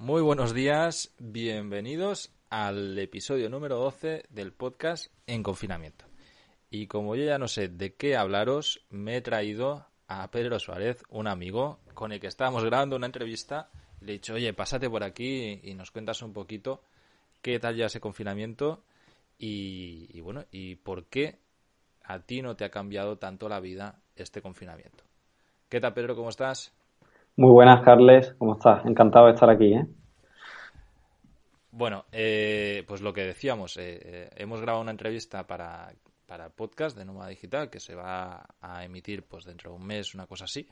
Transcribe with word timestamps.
Muy 0.00 0.22
buenos 0.22 0.54
días, 0.54 1.14
bienvenidos 1.18 2.32
al 2.48 2.98
episodio 2.98 3.50
número 3.50 3.76
12 3.76 4.24
del 4.30 4.50
podcast 4.50 5.12
En 5.26 5.42
Confinamiento. 5.42 6.06
Y 6.70 6.86
como 6.86 7.16
yo 7.16 7.24
ya 7.24 7.36
no 7.36 7.48
sé 7.48 7.68
de 7.68 7.96
qué 7.96 8.16
hablaros, 8.16 8.80
me 8.88 9.18
he 9.18 9.20
traído 9.20 9.84
a 10.08 10.30
Pedro 10.30 10.58
Suárez, 10.58 11.02
un 11.10 11.26
amigo 11.26 11.80
con 11.92 12.12
el 12.12 12.18
que 12.18 12.28
estábamos 12.28 12.64
grabando 12.64 12.96
una 12.96 13.04
entrevista. 13.04 13.68
Le 14.00 14.12
he 14.12 14.14
dicho, 14.14 14.32
oye, 14.32 14.54
pásate 14.54 14.88
por 14.88 15.04
aquí 15.04 15.60
y 15.62 15.74
nos 15.74 15.90
cuentas 15.90 16.22
un 16.22 16.32
poquito 16.32 16.82
qué 17.42 17.58
tal 17.58 17.76
ya 17.76 17.84
ese 17.84 18.00
confinamiento 18.00 18.82
y, 19.36 20.08
y 20.16 20.22
bueno, 20.22 20.46
y 20.50 20.76
por 20.76 21.08
qué 21.08 21.40
a 22.04 22.20
ti 22.20 22.40
no 22.40 22.56
te 22.56 22.64
ha 22.64 22.70
cambiado 22.70 23.18
tanto 23.18 23.50
la 23.50 23.60
vida 23.60 24.00
este 24.16 24.40
confinamiento. 24.40 25.04
¿Qué 25.68 25.78
tal, 25.78 25.92
Pedro? 25.92 26.16
¿Cómo 26.16 26.30
estás? 26.30 26.72
Muy 27.36 27.50
buenas, 27.50 27.82
Carles. 27.82 28.34
¿Cómo 28.38 28.54
estás? 28.54 28.84
Encantado 28.84 29.26
de 29.26 29.32
estar 29.32 29.48
aquí. 29.50 29.72
¿eh? 29.72 29.86
Bueno, 31.72 32.04
eh, 32.10 32.84
pues 32.86 33.00
lo 33.00 33.12
que 33.12 33.22
decíamos, 33.24 33.76
eh, 33.76 34.00
eh, 34.02 34.30
hemos 34.36 34.60
grabado 34.60 34.82
una 34.82 34.90
entrevista 34.90 35.46
para, 35.46 35.92
para 36.26 36.46
el 36.46 36.50
podcast 36.52 36.96
de 36.96 37.04
Nómada 37.04 37.30
Digital 37.30 37.70
que 37.70 37.80
se 37.80 37.94
va 37.94 38.44
a 38.60 38.84
emitir 38.84 39.22
pues 39.22 39.44
dentro 39.44 39.70
de 39.70 39.76
un 39.76 39.86
mes, 39.86 40.14
una 40.14 40.26
cosa 40.26 40.44
así. 40.44 40.68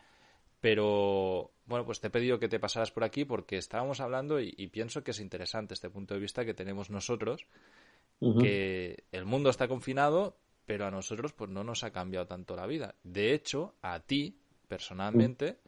Pero 0.60 1.52
bueno, 1.66 1.86
pues 1.86 2.00
te 2.00 2.08
he 2.08 2.10
pedido 2.10 2.40
que 2.40 2.48
te 2.48 2.58
pasaras 2.58 2.90
por 2.90 3.04
aquí 3.04 3.24
porque 3.24 3.56
estábamos 3.56 4.00
hablando 4.00 4.40
y, 4.40 4.52
pienso 4.66 5.04
que 5.04 5.12
es 5.12 5.20
interesante 5.20 5.72
este 5.72 5.88
punto 5.88 6.14
de 6.14 6.20
vista 6.20 6.44
que 6.44 6.52
tenemos 6.52 6.90
nosotros, 6.90 7.46
que 8.40 9.04
el 9.12 9.24
mundo 9.24 9.50
está 9.50 9.68
confinado, 9.68 10.36
pero 10.66 10.84
a 10.84 10.90
nosotros 10.90 11.32
pues 11.32 11.48
no 11.48 11.62
nos 11.62 11.84
ha 11.84 11.92
cambiado 11.92 12.26
tanto 12.26 12.56
la 12.56 12.66
vida. 12.66 12.96
De 13.04 13.32
hecho, 13.32 13.76
a 13.82 14.00
ti, 14.00 14.36
personalmente, 14.66 15.58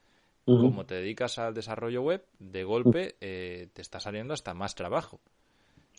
como 0.45 0.85
te 0.85 0.97
dedicas 0.97 1.39
al 1.39 1.55
desarrollo 1.55 2.03
web, 2.03 2.25
de 2.39 2.65
golpe 2.65 3.15
eh, 3.21 3.69
te 3.73 3.83
está 3.83 4.01
saliendo 4.01 4.35
hasta 4.35 4.55
más 4.55 4.75
trabajo. 4.75 5.21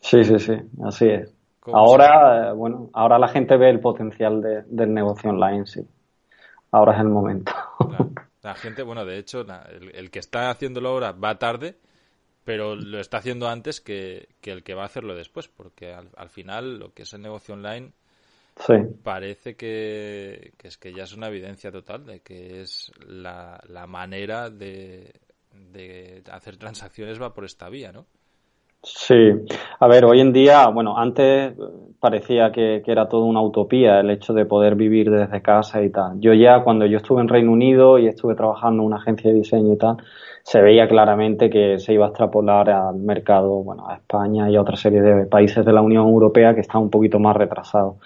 Sí, 0.01 0.23
sí, 0.23 0.39
sí, 0.39 0.53
así 0.83 1.07
es. 1.07 1.33
Ahora, 1.67 2.49
eh, 2.49 2.53
bueno, 2.53 2.89
ahora 2.93 3.19
la 3.19 3.27
gente 3.27 3.55
ve 3.55 3.69
el 3.69 3.79
potencial 3.79 4.41
del 4.67 4.93
negocio 4.93 5.29
online, 5.29 5.65
sí. 5.65 5.81
Ahora 6.71 6.93
es 6.93 7.01
el 7.01 7.09
momento. 7.09 7.51
La 8.43 8.55
gente, 8.55 8.81
bueno, 8.81 9.05
de 9.05 9.19
hecho, 9.19 9.45
el, 9.93 10.09
que 10.09 10.17
está 10.17 10.49
haciéndolo 10.49 10.89
ahora 10.89 11.11
va 11.11 11.37
tarde, 11.37 11.77
pero 12.43 12.75
lo 12.75 12.99
está 12.99 13.17
haciendo 13.17 13.47
antes 13.47 13.81
que, 13.81 14.29
el 14.41 14.63
que 14.63 14.73
va 14.73 14.81
a 14.81 14.87
hacerlo 14.87 15.13
después, 15.13 15.47
porque 15.47 15.93
al, 15.93 16.29
final 16.29 16.79
lo 16.79 16.91
que 16.91 17.03
es 17.03 17.13
el 17.13 17.21
negocio 17.21 17.53
online 17.53 17.91
Parece 19.03 19.55
que, 19.55 20.53
es 20.61 20.77
que 20.77 20.93
ya 20.93 21.03
es 21.03 21.15
una 21.15 21.27
evidencia 21.27 21.71
total 21.71 22.05
de 22.05 22.19
que 22.19 22.61
es 22.61 22.91
la, 23.07 23.59
la 23.67 23.87
manera 23.87 24.49
de, 24.49 25.13
de 25.73 26.21
hacer 26.31 26.57
transacciones 26.57 27.21
va 27.21 27.33
por 27.33 27.45
esta 27.45 27.69
vía, 27.69 27.91
¿no? 27.91 28.05
Sí, 28.83 29.31
a 29.79 29.87
ver, 29.87 30.05
hoy 30.05 30.21
en 30.21 30.33
día, 30.33 30.67
bueno, 30.69 30.97
antes 30.97 31.53
parecía 31.99 32.51
que, 32.51 32.81
que, 32.83 32.91
era 32.91 33.07
todo 33.07 33.25
una 33.25 33.39
utopía 33.39 33.99
el 33.99 34.09
hecho 34.09 34.33
de 34.33 34.45
poder 34.45 34.73
vivir 34.73 35.11
desde 35.11 35.39
casa 35.43 35.83
y 35.83 35.91
tal. 35.91 36.19
Yo 36.19 36.33
ya 36.33 36.63
cuando 36.63 36.87
yo 36.87 36.97
estuve 36.97 37.21
en 37.21 37.27
Reino 37.27 37.51
Unido 37.51 37.99
y 37.99 38.07
estuve 38.07 38.33
trabajando 38.33 38.81
en 38.81 38.87
una 38.87 38.97
agencia 38.97 39.29
de 39.29 39.37
diseño 39.37 39.73
y 39.73 39.77
tal, 39.77 39.97
se 40.41 40.61
veía 40.61 40.87
claramente 40.87 41.51
que 41.51 41.77
se 41.77 41.93
iba 41.93 42.05
a 42.05 42.09
extrapolar 42.09 42.71
al 42.71 42.95
mercado, 42.95 43.63
bueno, 43.63 43.87
a 43.87 43.95
España 43.95 44.49
y 44.49 44.55
a 44.55 44.61
otra 44.61 44.75
serie 44.75 45.01
de 45.01 45.25
países 45.27 45.63
de 45.63 45.73
la 45.73 45.81
Unión 45.81 46.07
Europea 46.07 46.55
que 46.55 46.61
están 46.61 46.81
un 46.81 46.89
poquito 46.89 47.19
más 47.19 47.35
retrasados. 47.35 47.97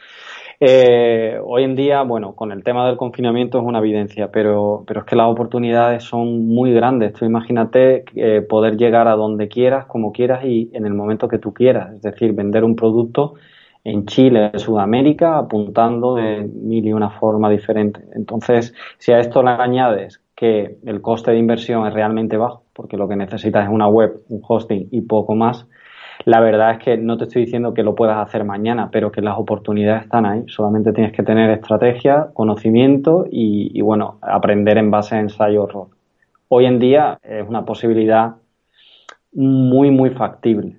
Eh, 0.67 1.39
hoy 1.43 1.63
en 1.63 1.75
día, 1.75 2.01
bueno, 2.01 2.33
con 2.33 2.51
el 2.51 2.63
tema 2.63 2.87
del 2.87 2.97
confinamiento 2.97 3.59
es 3.59 3.63
una 3.63 3.77
evidencia, 3.77 4.31
pero, 4.31 4.83
pero 4.87 5.01
es 5.01 5.05
que 5.05 5.15
las 5.15 5.27
oportunidades 5.27 6.03
son 6.03 6.47
muy 6.47 6.73
grandes. 6.73 7.13
Tú 7.13 7.23
imagínate 7.23 8.03
eh, 8.15 8.41
poder 8.41 8.75
llegar 8.75 9.07
a 9.07 9.11
donde 9.11 9.47
quieras, 9.47 9.85
como 9.85 10.11
quieras 10.11 10.43
y 10.43 10.71
en 10.73 10.87
el 10.87 10.95
momento 10.95 11.27
que 11.27 11.37
tú 11.37 11.53
quieras. 11.53 11.93
Es 11.93 12.01
decir, 12.01 12.33
vender 12.33 12.63
un 12.63 12.75
producto 12.75 13.35
en 13.83 14.07
Chile, 14.07 14.49
en 14.53 14.59
Sudamérica, 14.59 15.37
apuntando 15.37 16.15
de 16.15 16.49
mil 16.51 16.83
y 16.83 16.93
una 16.93 17.11
forma 17.11 17.47
diferente. 17.51 18.01
Entonces, 18.15 18.73
si 18.97 19.11
a 19.11 19.19
esto 19.19 19.43
le 19.43 19.51
añades 19.51 20.23
que 20.35 20.77
el 20.83 20.99
coste 20.99 21.29
de 21.29 21.37
inversión 21.37 21.85
es 21.85 21.93
realmente 21.93 22.37
bajo, 22.37 22.63
porque 22.73 22.97
lo 22.97 23.07
que 23.07 23.15
necesitas 23.15 23.65
es 23.65 23.71
una 23.71 23.87
web, 23.87 24.19
un 24.29 24.41
hosting 24.41 24.87
y 24.89 25.01
poco 25.01 25.35
más, 25.35 25.67
la 26.23 26.39
verdad 26.39 26.71
es 26.71 26.77
que 26.79 26.97
no 26.97 27.17
te 27.17 27.25
estoy 27.25 27.43
diciendo 27.43 27.73
que 27.73 27.83
lo 27.83 27.93
puedas 27.93 28.17
hacer 28.17 28.45
mañana, 28.45 28.89
pero 28.91 29.11
que 29.11 29.21
las 29.21 29.37
oportunidades 29.37 30.03
están 30.03 30.25
ahí. 30.25 30.43
Solamente 30.47 30.93
tienes 30.93 31.11
que 31.11 31.23
tener 31.23 31.49
estrategia, 31.49 32.29
conocimiento 32.33 33.25
y, 33.29 33.81
bueno, 33.81 34.17
aprender 34.21 34.77
en 34.77 34.89
base 34.91 35.15
a 35.15 35.19
ensayo-error. 35.19 35.89
Hoy 36.47 36.65
en 36.65 36.79
día 36.79 37.19
es 37.21 37.47
una 37.47 37.65
posibilidad 37.65 38.35
muy, 39.33 39.91
muy 39.91 40.11
factible 40.11 40.77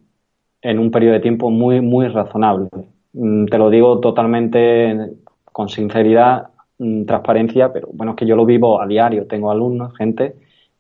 en 0.63 0.79
un 0.79 0.91
periodo 0.91 1.15
de 1.15 1.21
tiempo 1.21 1.51
muy, 1.51 1.81
muy 1.81 2.09
razonable. 2.09 2.69
Mm, 3.13 3.47
te 3.47 3.59
lo 3.59 3.69
digo 3.69 4.01
totalmente 4.01 5.13
con 5.53 5.69
sinceridad, 5.69 6.49
mm, 6.79 7.05
transparencia, 7.05 7.73
pero 7.73 7.89
bueno, 7.93 8.13
es 8.13 8.17
que 8.17 8.27
yo 8.27 8.37
lo 8.37 8.47
vivo 8.47 8.81
a 8.81 8.87
diario. 8.87 9.27
Tengo 9.27 9.51
alumnos, 9.51 9.95
gente, 9.97 10.37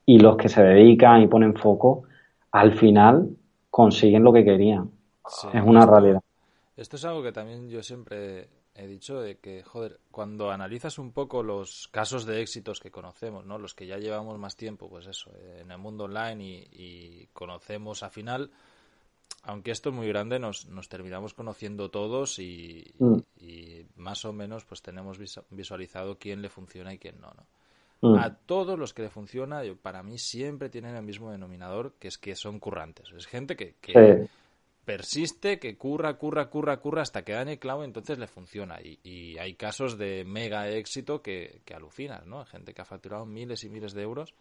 y 0.06 0.18
los 0.18 0.36
que 0.36 0.48
se 0.48 0.62
dedican 0.62 1.22
y 1.22 1.26
ponen 1.26 1.54
foco, 1.54 2.04
al 2.52 2.72
final 2.72 3.28
consiguen 3.76 4.24
lo 4.24 4.32
que 4.32 4.42
querían. 4.42 4.90
es 5.52 5.62
una 5.62 5.84
realidad. 5.84 6.22
Esto 6.78 6.96
es 6.96 7.04
algo 7.04 7.22
que 7.22 7.30
también 7.30 7.68
yo 7.68 7.82
siempre 7.82 8.48
he 8.74 8.86
dicho 8.86 9.20
de 9.20 9.36
que, 9.36 9.62
joder, 9.62 10.00
cuando 10.10 10.50
analizas 10.50 10.98
un 10.98 11.12
poco 11.12 11.42
los 11.42 11.86
casos 11.88 12.24
de 12.24 12.40
éxitos 12.40 12.80
que 12.80 12.90
conocemos, 12.90 13.44
¿no? 13.44 13.58
Los 13.58 13.74
que 13.74 13.86
ya 13.86 13.98
llevamos 13.98 14.38
más 14.38 14.56
tiempo, 14.56 14.88
pues 14.88 15.06
eso, 15.06 15.30
en 15.58 15.70
el 15.70 15.76
mundo 15.76 16.04
online 16.04 16.42
y, 16.72 17.28
conocemos 17.34 18.02
al 18.02 18.12
final, 18.12 18.50
aunque 19.42 19.72
esto 19.72 19.90
es 19.90 19.94
muy 19.94 20.08
grande, 20.08 20.38
nos, 20.38 20.66
nos 20.68 20.88
terminamos 20.88 21.34
conociendo 21.34 21.90
todos 21.90 22.38
y, 22.38 22.94
mm. 22.98 23.18
y, 23.36 23.84
más 23.96 24.24
o 24.24 24.32
menos 24.32 24.64
pues 24.64 24.80
tenemos 24.80 25.18
visualizado 25.50 26.18
quién 26.18 26.40
le 26.40 26.48
funciona 26.48 26.94
y 26.94 26.98
quién 26.98 27.20
no, 27.20 27.28
¿no? 27.28 27.46
Mm. 28.00 28.14
A 28.16 28.34
todos 28.34 28.78
los 28.78 28.92
que 28.92 29.02
le 29.02 29.08
funciona, 29.08 29.62
para 29.80 30.02
mí 30.02 30.18
siempre 30.18 30.68
tienen 30.68 30.96
el 30.96 31.02
mismo 31.02 31.30
denominador, 31.30 31.94
que 31.98 32.08
es 32.08 32.18
que 32.18 32.34
son 32.36 32.60
currantes. 32.60 33.10
Es 33.16 33.26
gente 33.26 33.56
que, 33.56 33.74
persiste, 34.84 35.58
que 35.58 35.76
curra, 35.76 36.14
curra, 36.18 36.50
curra, 36.50 36.78
curra 36.78 37.02
hasta 37.02 37.24
que 37.24 37.32
da 37.32 37.42
en 37.42 37.48
el 37.48 37.58
clavo, 37.58 37.84
entonces 37.84 38.18
le 38.18 38.26
funciona. 38.26 38.78
Y, 38.82 39.38
hay 39.38 39.54
casos 39.54 39.96
de 39.96 40.24
mega 40.24 40.68
éxito 40.68 41.22
que, 41.22 41.62
que 41.64 41.74
alucinas, 41.74 42.26
¿no? 42.26 42.44
Gente 42.44 42.74
que 42.74 42.82
ha 42.82 42.84
facturado 42.84 43.24
miles 43.24 43.64
y 43.64 43.70
miles 43.70 43.94
de 43.94 44.02
euros 44.02 44.34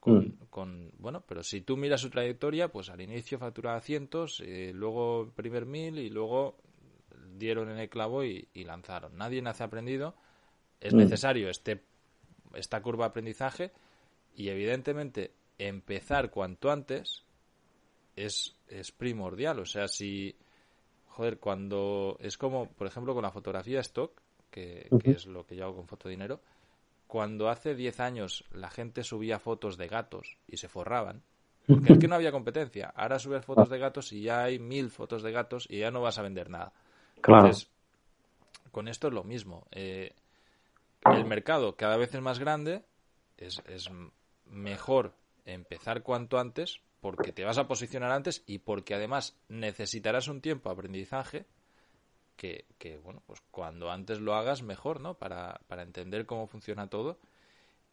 con, 0.00 0.18
mm. 0.18 0.38
con, 0.50 0.92
bueno, 0.98 1.22
pero 1.26 1.42
si 1.42 1.60
tú 1.60 1.76
miras 1.76 2.00
su 2.00 2.10
trayectoria, 2.10 2.68
pues 2.68 2.90
al 2.90 3.00
inicio 3.00 3.38
facturaba 3.38 3.80
cientos, 3.80 4.42
eh, 4.44 4.72
luego 4.74 5.32
primer 5.34 5.66
mil 5.66 5.98
y 5.98 6.10
luego 6.10 6.56
dieron 7.36 7.70
en 7.70 7.78
el 7.78 7.88
clavo 7.88 8.24
y, 8.24 8.48
lanzaron. 8.54 9.16
Nadie 9.16 9.42
nace 9.42 9.64
aprendido. 9.64 10.14
Es 10.80 10.94
mm. 10.94 10.98
necesario 10.98 11.48
este 11.48 11.82
esta 12.54 12.80
curva 12.82 13.04
de 13.04 13.10
aprendizaje 13.10 13.72
y 14.36 14.48
evidentemente 14.48 15.32
empezar 15.58 16.30
cuanto 16.30 16.70
antes 16.70 17.24
es, 18.16 18.56
es 18.68 18.92
primordial. 18.92 19.58
O 19.60 19.64
sea, 19.64 19.88
si, 19.88 20.36
joder, 21.08 21.38
cuando 21.38 22.16
es 22.20 22.38
como, 22.38 22.66
por 22.66 22.86
ejemplo, 22.86 23.14
con 23.14 23.22
la 23.22 23.30
fotografía 23.30 23.80
stock, 23.80 24.20
que, 24.50 24.88
es 25.04 25.26
lo 25.26 25.44
que 25.46 25.56
yo 25.56 25.64
hago 25.64 25.76
con 25.76 25.88
Fotodinero, 25.88 26.40
cuando 27.06 27.48
hace 27.48 27.74
10 27.74 28.00
años 28.00 28.44
la 28.52 28.70
gente 28.70 29.02
subía 29.02 29.38
fotos 29.38 29.76
de 29.76 29.88
gatos 29.88 30.36
y 30.46 30.56
se 30.58 30.68
forraban, 30.68 31.22
porque 31.66 31.94
es 31.94 31.98
que 31.98 32.08
no 32.08 32.14
había 32.14 32.32
competencia. 32.32 32.92
Ahora 32.94 33.18
subes 33.18 33.44
fotos 33.44 33.68
de 33.68 33.78
gatos 33.78 34.12
y 34.12 34.22
ya 34.22 34.44
hay 34.44 34.58
mil 34.58 34.90
fotos 34.90 35.22
de 35.22 35.32
gatos 35.32 35.66
y 35.68 35.78
ya 35.78 35.90
no 35.90 36.00
vas 36.00 36.18
a 36.18 36.22
vender 36.22 36.48
nada. 36.50 36.72
Entonces, 37.16 37.68
con 38.70 38.88
esto 38.88 39.08
es 39.08 39.14
lo 39.14 39.24
mismo. 39.24 39.66
Eh, 39.70 40.14
el 41.04 41.24
mercado 41.24 41.76
cada 41.76 41.96
vez 41.96 42.14
es 42.14 42.20
más 42.20 42.38
grande, 42.38 42.84
es, 43.36 43.62
es 43.66 43.90
mejor 44.46 45.14
empezar 45.44 46.02
cuanto 46.02 46.38
antes 46.38 46.80
porque 47.00 47.32
te 47.32 47.44
vas 47.44 47.58
a 47.58 47.68
posicionar 47.68 48.10
antes 48.10 48.42
y 48.46 48.58
porque 48.58 48.94
además 48.94 49.36
necesitarás 49.48 50.28
un 50.28 50.40
tiempo 50.40 50.68
de 50.68 50.74
aprendizaje 50.74 51.46
que, 52.36 52.66
que, 52.78 52.98
bueno, 52.98 53.22
pues 53.26 53.40
cuando 53.50 53.90
antes 53.90 54.20
lo 54.20 54.34
hagas 54.34 54.62
mejor, 54.62 55.00
¿no? 55.00 55.14
Para, 55.14 55.60
para 55.66 55.82
entender 55.82 56.26
cómo 56.26 56.46
funciona 56.46 56.88
todo 56.88 57.18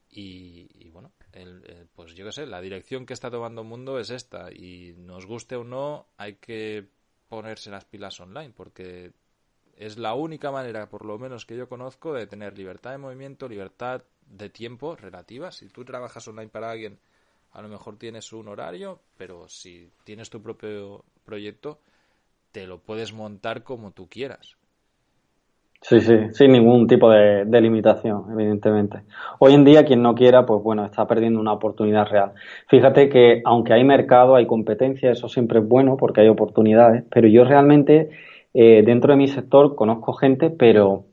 y, 0.10 0.90
bueno, 0.92 1.12
el, 1.34 1.90
pues 1.94 2.13
yo 2.16 2.25
qué 2.25 2.31
sé, 2.31 2.46
la 2.46 2.62
dirección 2.62 3.06
que 3.06 3.13
está 3.13 3.30
tomando 3.30 3.62
el 3.62 3.68
mundo 3.68 4.00
es 4.00 4.10
esta 4.12 4.51
y 4.51 4.94
nos 4.98 5.25
guste 5.25 5.56
o 5.56 5.63
no 5.63 6.08
hay 6.18 6.36
que 6.36 6.88
ponerse 7.28 7.69
las 7.69 7.86
pilas 7.86 8.19
online 8.19 8.54
porque 8.56 9.12
es 9.77 9.98
la 9.98 10.13
única 10.13 10.51
manera, 10.51 10.88
por 10.88 11.06
lo 11.06 11.18
menos 11.18 11.45
que 11.45 11.57
yo 11.57 11.68
conozco, 11.68 12.13
de 12.13 12.27
tener 12.27 12.57
libertad 12.57 12.92
de 12.92 12.98
movimiento, 12.98 13.48
libertad 13.48 14.01
de 14.30 14.50
tiempo 14.50 14.95
relativa. 14.95 15.51
Si 15.51 15.68
tú 15.69 15.83
trabajas 15.83 16.27
online 16.27 16.50
para 16.50 16.72
alguien, 16.72 16.98
a 17.54 17.62
lo 17.62 17.68
mejor 17.68 17.98
tienes 17.98 18.31
un 18.33 18.48
horario, 18.48 19.00
pero 19.18 19.48
si 19.48 19.89
tienes 20.04 20.30
tu 20.30 20.42
propio 20.42 21.04
proyecto, 21.25 21.80
te 22.51 22.68
lo 22.68 22.80
puedes 22.80 23.13
montar 23.13 23.63
como 23.63 23.92
tú 23.92 24.07
quieras. 24.07 24.56
Sí, 25.81 26.01
sí, 26.01 26.18
sin 26.31 26.51
ningún 26.51 26.88
tipo 26.88 27.12
de, 27.12 27.45
limitación, 27.62 28.25
evidentemente. 28.31 29.01
Hoy 29.38 29.54
en 29.54 29.63
día, 29.63 29.86
quien 29.86 30.01
no 30.01 30.16
quiera, 30.16 30.44
pues 30.44 30.63
bueno, 30.63 30.83
está 30.83 31.06
perdiendo 31.06 31.39
una 31.39 31.54
oportunidad 31.54 32.07
real. 32.07 32.31
Fíjate 32.68 33.07
que 33.07 33.42
aunque 33.45 33.74
hay 33.74 33.83
mercado, 33.83 34.36
hay 34.36 34.48
competencia, 34.48 35.12
eso 35.12 35.30
siempre 35.30 35.60
es 35.60 35.68
bueno 35.68 35.95
porque 35.95 36.22
hay 36.22 36.27
oportunidades, 36.27 37.04
pero 37.12 37.27
yo 37.27 37.44
realmente 37.44 38.10
eh, 38.57 38.84
dentro 38.86 39.12
de 39.12 39.18
mi 39.18 39.28
sector 39.28 39.75
conozco 39.75 40.13
gente, 40.13 40.50
pero 40.50 41.07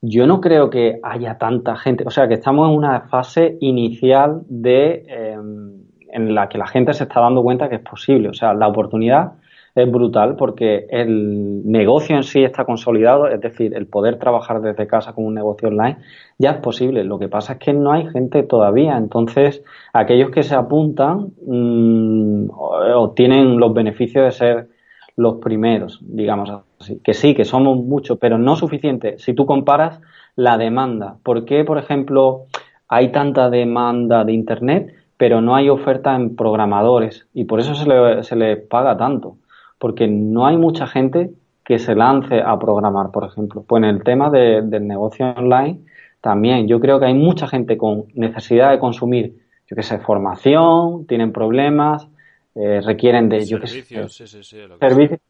yo 0.00 0.28
no 0.28 0.40
creo 0.40 0.70
que 0.70 1.00
haya 1.02 1.36
tanta 1.36 1.74
gente. 1.74 2.04
O 2.06 2.10
sea, 2.10 2.28
que 2.28 2.34
estamos 2.34 2.70
en 2.70 2.76
una 2.76 3.00
fase 3.08 3.58
inicial 3.60 4.42
de 4.48 5.04
em, 5.08 5.82
en 6.12 6.32
la 6.32 6.48
que 6.48 6.58
la 6.58 6.68
gente 6.68 6.94
se 6.94 7.04
está 7.04 7.20
dando 7.20 7.42
cuenta 7.42 7.68
que 7.68 7.74
es 7.74 7.80
posible. 7.82 8.28
O 8.28 8.34
sea, 8.34 8.54
la 8.54 8.68
oportunidad 8.68 9.32
es 9.74 9.90
brutal 9.90 10.36
porque 10.36 10.86
el 10.90 11.68
negocio 11.68 12.14
en 12.14 12.22
sí 12.22 12.44
está 12.44 12.64
consolidado, 12.64 13.26
es 13.26 13.40
decir, 13.40 13.74
el 13.74 13.86
poder 13.88 14.20
trabajar 14.20 14.60
desde 14.60 14.86
casa 14.86 15.12
con 15.12 15.24
un 15.24 15.34
negocio 15.34 15.68
online 15.68 15.96
ya 16.38 16.52
es 16.52 16.58
posible. 16.58 17.02
Lo 17.02 17.18
que 17.18 17.28
pasa 17.28 17.54
es 17.54 17.58
que 17.58 17.72
no 17.72 17.90
hay 17.90 18.06
gente 18.10 18.44
todavía. 18.44 18.96
Entonces, 18.96 19.64
aquellos 19.92 20.30
que 20.30 20.44
se 20.44 20.54
apuntan 20.54 21.32
mm, 21.44 22.48
obtienen 22.94 23.58
los 23.58 23.74
beneficios 23.74 24.24
de 24.24 24.30
ser 24.30 24.79
los 25.16 25.36
primeros, 25.36 25.98
digamos 26.02 26.50
así. 26.78 27.00
Que 27.02 27.14
sí, 27.14 27.34
que 27.34 27.44
somos 27.44 27.76
muchos, 27.78 28.18
pero 28.18 28.38
no 28.38 28.56
suficiente 28.56 29.18
si 29.18 29.34
tú 29.34 29.46
comparas 29.46 30.00
la 30.36 30.58
demanda. 30.58 31.16
¿Por 31.22 31.44
qué, 31.44 31.64
por 31.64 31.78
ejemplo, 31.78 32.44
hay 32.88 33.12
tanta 33.12 33.50
demanda 33.50 34.24
de 34.24 34.32
Internet, 34.32 34.94
pero 35.16 35.40
no 35.40 35.54
hay 35.54 35.68
oferta 35.68 36.14
en 36.14 36.36
programadores? 36.36 37.26
Y 37.34 37.44
por 37.44 37.60
eso 37.60 37.74
se 37.74 37.88
le, 37.88 38.22
se 38.22 38.36
le 38.36 38.56
paga 38.56 38.96
tanto 38.96 39.36
porque 39.80 40.06
no 40.06 40.46
hay 40.46 40.58
mucha 40.58 40.86
gente 40.86 41.32
que 41.64 41.78
se 41.78 41.94
lance 41.94 42.40
a 42.40 42.58
programar, 42.58 43.10
por 43.10 43.24
ejemplo. 43.24 43.64
Pues 43.66 43.82
en 43.82 43.88
el 43.88 44.04
tema 44.04 44.30
del 44.30 44.86
negocio 44.86 45.34
online 45.36 45.80
también 46.20 46.68
yo 46.68 46.80
creo 46.80 47.00
que 47.00 47.06
hay 47.06 47.14
mucha 47.14 47.48
gente 47.48 47.78
con 47.78 48.04
necesidad 48.14 48.72
de 48.72 48.78
consumir, 48.78 49.38
yo 49.66 49.74
qué 49.74 49.82
sé, 49.82 49.98
formación, 49.98 51.06
tienen 51.06 51.32
problemas, 51.32 52.06
eh, 52.54 52.80
requieren 52.80 53.28
de, 53.28 53.44
yo 53.44 53.58
servicios, 53.58 54.14
sí, 54.14 54.26
sí, 54.26 54.42
sí, 54.42 54.58
servicios. 54.78 55.20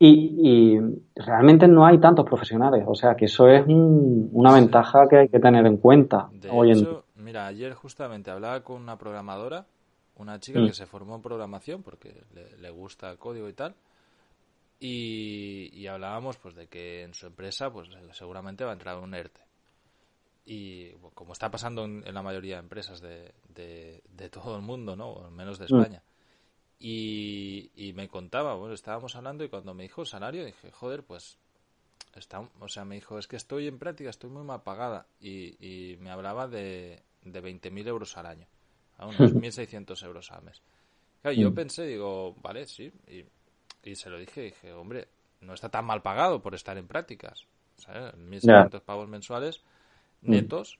Y, 0.00 0.78
realmente 1.16 1.66
no 1.66 1.84
hay 1.84 1.98
tantos 1.98 2.24
profesionales, 2.24 2.84
o 2.86 2.94
sea 2.94 3.16
que 3.16 3.24
eso 3.24 3.48
es 3.48 3.64
una 3.66 4.52
ventaja 4.52 5.08
que 5.08 5.16
hay 5.16 5.28
que 5.28 5.40
tener 5.40 5.66
en 5.66 5.78
cuenta 5.78 6.30
hoy 6.50 6.70
en 6.70 6.86
Mira, 7.16 7.46
ayer 7.46 7.74
justamente 7.74 8.30
hablaba 8.30 8.62
con 8.62 8.80
una 8.80 8.96
programadora, 8.96 9.66
una 10.16 10.38
chica 10.38 10.60
mm. 10.60 10.66
que 10.68 10.72
se 10.72 10.86
formó 10.86 11.16
en 11.16 11.22
programación 11.22 11.82
porque 11.82 12.22
le, 12.32 12.56
le 12.58 12.70
gusta 12.70 13.10
el 13.10 13.18
código 13.18 13.48
y 13.48 13.52
tal, 13.54 13.74
y, 14.80 15.86
hablábamos 15.86 16.36
pues 16.36 16.54
de 16.54 16.68
que 16.68 17.02
en 17.02 17.14
su 17.14 17.26
empresa 17.26 17.70
pues 17.70 17.88
seguramente 18.12 18.64
va 18.64 18.70
a 18.70 18.74
entrar 18.74 18.98
un 18.98 19.14
ERTE. 19.14 19.40
Y 20.46 20.92
como 21.14 21.32
está 21.32 21.50
pasando 21.50 21.84
en, 21.84 22.02
la 22.14 22.22
mayoría 22.22 22.56
de 22.56 22.62
empresas 22.62 23.00
de, 23.00 23.34
de, 23.48 24.30
todo 24.30 24.56
el 24.56 24.62
mundo, 24.62 24.96
¿no? 24.96 25.24
al 25.24 25.32
menos 25.32 25.58
de 25.58 25.66
mm. 25.66 26.00
Y, 26.80 27.70
y, 27.74 27.92
me 27.92 28.08
contaba, 28.08 28.54
bueno, 28.54 28.74
estábamos 28.74 29.16
hablando 29.16 29.42
y 29.42 29.48
cuando 29.48 29.74
me 29.74 29.82
dijo 29.82 30.02
el 30.02 30.06
salario 30.06 30.44
dije, 30.44 30.70
joder, 30.70 31.02
pues 31.02 31.38
está, 32.14 32.40
o 32.60 32.68
sea, 32.68 32.84
me 32.84 32.94
dijo, 32.94 33.18
es 33.18 33.26
que 33.26 33.34
estoy 33.34 33.66
en 33.66 33.78
práctica, 33.78 34.10
estoy 34.10 34.30
muy 34.30 34.44
mal 34.44 34.62
pagada. 34.62 35.06
Y, 35.20 35.56
y 35.58 35.96
me 35.96 36.10
hablaba 36.10 36.46
de, 36.46 37.02
de 37.22 37.42
20.000 37.42 37.88
euros 37.88 38.16
al 38.16 38.26
año, 38.26 38.46
a 38.96 39.06
unos 39.06 39.18
1.600 39.34 40.04
euros 40.04 40.30
al 40.30 40.42
mes. 40.42 40.62
Claro, 41.20 41.36
yo 41.36 41.50
mm. 41.50 41.54
pensé, 41.54 41.84
digo, 41.84 42.36
vale, 42.40 42.64
sí, 42.66 42.92
y 43.08 43.24
y 43.82 43.94
se 43.94 44.10
lo 44.10 44.18
dije, 44.18 44.42
dije, 44.42 44.72
hombre, 44.72 45.08
no 45.40 45.54
está 45.54 45.68
tan 45.68 45.84
mal 45.84 46.02
pagado 46.02 46.42
por 46.42 46.54
estar 46.54 46.76
en 46.78 46.86
prácticas. 46.86 47.46
¿sabes? 47.76 48.14
1.600 48.14 48.80
pavos 48.82 49.08
mensuales 49.08 49.62
mm. 50.22 50.30
netos. 50.30 50.78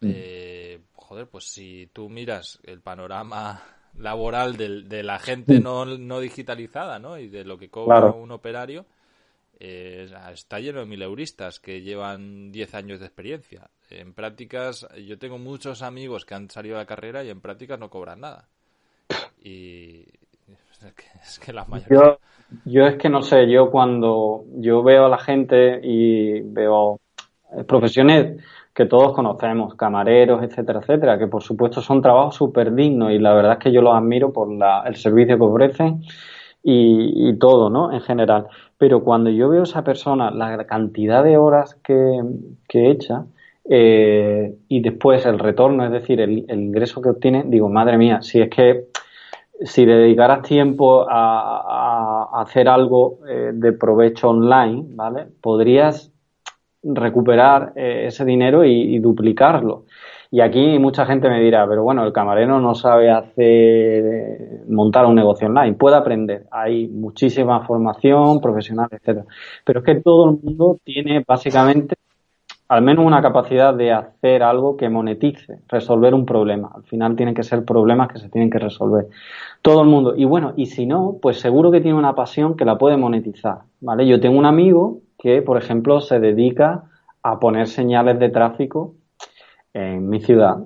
Mm. 0.00 0.10
Eh, 0.14 0.80
joder, 0.94 1.28
pues 1.28 1.44
si 1.44 1.88
tú 1.92 2.08
miras 2.08 2.58
el 2.64 2.80
panorama 2.80 3.62
laboral 3.96 4.56
de, 4.56 5.02
la 5.02 5.18
gente 5.18 5.60
no, 5.60 5.84
no, 5.84 6.20
digitalizada, 6.20 6.98
¿no? 6.98 7.18
Y 7.18 7.28
de 7.28 7.44
lo 7.44 7.58
que 7.58 7.68
cobra 7.68 8.06
un 8.06 8.30
operario, 8.30 8.86
eh, 9.58 10.08
está 10.32 10.58
lleno 10.58 10.80
de 10.80 10.86
mileuristas 10.86 11.60
que 11.60 11.82
llevan 11.82 12.50
10 12.50 12.74
años 12.74 13.00
de 13.00 13.06
experiencia. 13.06 13.68
En 13.90 14.14
prácticas, 14.14 14.88
yo 15.06 15.18
tengo 15.18 15.38
muchos 15.38 15.82
amigos 15.82 16.24
que 16.24 16.34
han 16.34 16.48
salido 16.48 16.76
de 16.76 16.82
la 16.82 16.86
carrera 16.86 17.22
y 17.24 17.30
en 17.30 17.40
prácticas 17.40 17.78
no 17.78 17.90
cobran 17.90 18.20
nada. 18.20 18.48
Y, 19.42 20.06
es 21.22 21.38
que, 21.38 21.52
la 21.52 21.64
mayoría... 21.66 22.18
Yo, 22.64 22.86
es 22.86 22.96
que 22.96 23.08
no 23.08 23.22
sé, 23.22 23.50
yo 23.50 23.70
cuando 23.70 24.44
yo 24.56 24.82
veo 24.82 25.06
a 25.06 25.08
la 25.08 25.18
gente 25.18 25.80
y 25.82 26.40
veo 26.40 26.98
eh, 27.52 27.64
profesiones 27.64 28.42
que 28.80 28.86
todos 28.86 29.12
conocemos, 29.12 29.74
camareros, 29.74 30.42
etcétera, 30.42 30.80
etcétera, 30.80 31.18
que 31.18 31.26
por 31.26 31.42
supuesto 31.42 31.82
son 31.82 32.00
trabajos 32.00 32.36
súper 32.36 32.74
dignos 32.74 33.12
y 33.12 33.18
la 33.18 33.34
verdad 33.34 33.52
es 33.52 33.58
que 33.58 33.72
yo 33.72 33.82
los 33.82 33.94
admiro 33.94 34.32
por 34.32 34.48
el 34.86 34.96
servicio 34.96 35.36
que 35.36 35.44
ofrecen 35.44 36.02
y, 36.62 37.34
todo, 37.34 37.68
¿no? 37.68 37.92
En 37.92 38.00
general. 38.00 38.46
Pero 38.78 39.04
cuando 39.04 39.28
yo 39.28 39.50
veo 39.50 39.60
a 39.60 39.64
esa 39.64 39.84
persona, 39.84 40.30
la 40.30 40.64
cantidad 40.64 41.22
de 41.22 41.36
horas 41.36 41.74
que, 41.84 42.22
que 42.66 42.90
echa 42.90 43.26
eh, 43.68 44.54
y 44.68 44.80
después 44.80 45.26
el 45.26 45.38
retorno, 45.38 45.84
es 45.84 45.92
decir, 45.92 46.18
el, 46.18 46.46
el 46.48 46.60
ingreso 46.60 47.02
que 47.02 47.10
obtiene, 47.10 47.44
digo, 47.46 47.68
madre 47.68 47.98
mía, 47.98 48.22
si 48.22 48.40
es 48.40 48.48
que 48.48 48.86
si 49.60 49.84
dedicaras 49.84 50.40
tiempo 50.40 51.04
a, 51.06 52.30
hacer 52.40 52.66
algo 52.66 53.18
eh, 53.28 53.50
de 53.52 53.72
provecho 53.74 54.30
online, 54.30 54.84
¿vale? 54.94 55.26
Podrías 55.42 56.10
recuperar 56.82 57.72
eh, 57.76 58.04
ese 58.06 58.24
dinero 58.24 58.64
y, 58.64 58.98
duplicarlo. 58.98 59.84
Y 60.30 60.40
aquí 60.40 60.78
mucha 60.78 61.06
gente 61.06 61.28
me 61.28 61.40
dirá, 61.40 61.66
pero 61.68 61.82
bueno, 61.82 62.04
el 62.04 62.12
camarero 62.12 62.60
no 62.60 62.74
sabe 62.74 63.10
hacer, 63.10 64.62
montar 64.68 65.06
un 65.06 65.16
negocio 65.16 65.48
online, 65.48 65.74
puede 65.74 65.96
aprender. 65.96 66.46
Hay 66.52 66.86
muchísima 66.88 67.66
formación 67.66 68.40
profesional, 68.40 68.88
etcétera. 68.92 69.26
Pero 69.64 69.80
es 69.80 69.86
que 69.86 69.96
todo 69.96 70.30
el 70.30 70.38
mundo 70.40 70.78
tiene 70.84 71.24
básicamente 71.26 71.96
al 72.70 72.82
menos 72.82 73.04
una 73.04 73.20
capacidad 73.20 73.74
de 73.74 73.90
hacer 73.90 74.44
algo 74.44 74.76
que 74.76 74.88
monetice, 74.88 75.58
resolver 75.66 76.14
un 76.14 76.24
problema. 76.24 76.70
Al 76.72 76.84
final 76.84 77.16
tienen 77.16 77.34
que 77.34 77.42
ser 77.42 77.64
problemas 77.64 78.06
que 78.12 78.20
se 78.20 78.28
tienen 78.28 78.48
que 78.48 78.60
resolver. 78.60 79.08
Todo 79.60 79.82
el 79.82 79.88
mundo. 79.88 80.14
Y 80.16 80.24
bueno, 80.24 80.52
y 80.56 80.66
si 80.66 80.86
no, 80.86 81.16
pues 81.20 81.40
seguro 81.40 81.72
que 81.72 81.80
tiene 81.80 81.98
una 81.98 82.14
pasión 82.14 82.56
que 82.56 82.64
la 82.64 82.78
puede 82.78 82.96
monetizar. 82.96 83.62
¿Vale? 83.80 84.06
Yo 84.06 84.20
tengo 84.20 84.38
un 84.38 84.46
amigo 84.46 85.00
que, 85.20 85.42
por 85.42 85.58
ejemplo, 85.58 86.00
se 86.00 86.18
dedica 86.18 86.84
a 87.22 87.38
poner 87.38 87.68
señales 87.68 88.18
de 88.18 88.30
tráfico 88.30 88.94
en 89.74 90.08
mi 90.08 90.20
ciudad 90.20 90.56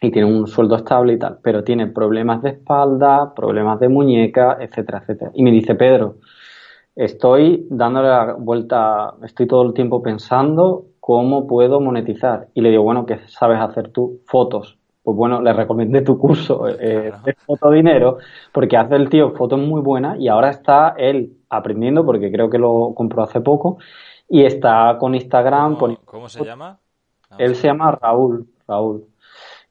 y 0.00 0.10
tiene 0.10 0.28
un 0.28 0.46
sueldo 0.46 0.76
estable 0.76 1.14
y 1.14 1.18
tal, 1.18 1.38
pero 1.42 1.64
tiene 1.64 1.86
problemas 1.88 2.42
de 2.42 2.50
espalda, 2.50 3.34
problemas 3.34 3.80
de 3.80 3.88
muñeca, 3.88 4.58
etcétera, 4.60 4.98
etcétera. 4.98 5.30
Y 5.34 5.42
me 5.42 5.50
dice, 5.50 5.74
Pedro, 5.74 6.18
estoy 6.94 7.66
dándole 7.70 8.08
la 8.08 8.34
vuelta, 8.34 9.14
estoy 9.24 9.46
todo 9.46 9.62
el 9.62 9.72
tiempo 9.72 10.02
pensando 10.02 10.88
¿cómo 11.08 11.46
puedo 11.46 11.80
monetizar? 11.80 12.48
Y 12.52 12.60
le 12.60 12.68
digo, 12.68 12.82
bueno, 12.82 13.06
¿qué 13.06 13.18
sabes 13.28 13.58
hacer 13.58 13.88
tú? 13.92 14.20
Fotos. 14.26 14.77
Pues 15.08 15.16
bueno, 15.16 15.40
le 15.40 15.54
recomendé 15.54 16.02
tu 16.02 16.18
curso 16.18 16.68
eh, 16.68 17.10
de 17.24 17.32
fotodinero, 17.32 18.18
porque 18.52 18.76
hace 18.76 18.94
el 18.94 19.08
tío 19.08 19.30
fotos 19.30 19.58
muy 19.58 19.80
buenas 19.80 20.20
y 20.20 20.28
ahora 20.28 20.50
está 20.50 20.94
él 20.98 21.38
aprendiendo, 21.48 22.04
porque 22.04 22.30
creo 22.30 22.50
que 22.50 22.58
lo 22.58 22.92
compró 22.94 23.22
hace 23.22 23.40
poco, 23.40 23.78
y 24.28 24.44
está 24.44 24.98
con 25.00 25.14
Instagram. 25.14 25.78
¿Cómo, 26.04 26.28
se 26.28 26.44
llama? 26.44 26.78
él 27.38 27.56
se 27.56 27.68
llama 27.68 27.92
Raúl. 27.92 28.48
Raúl. 28.66 29.06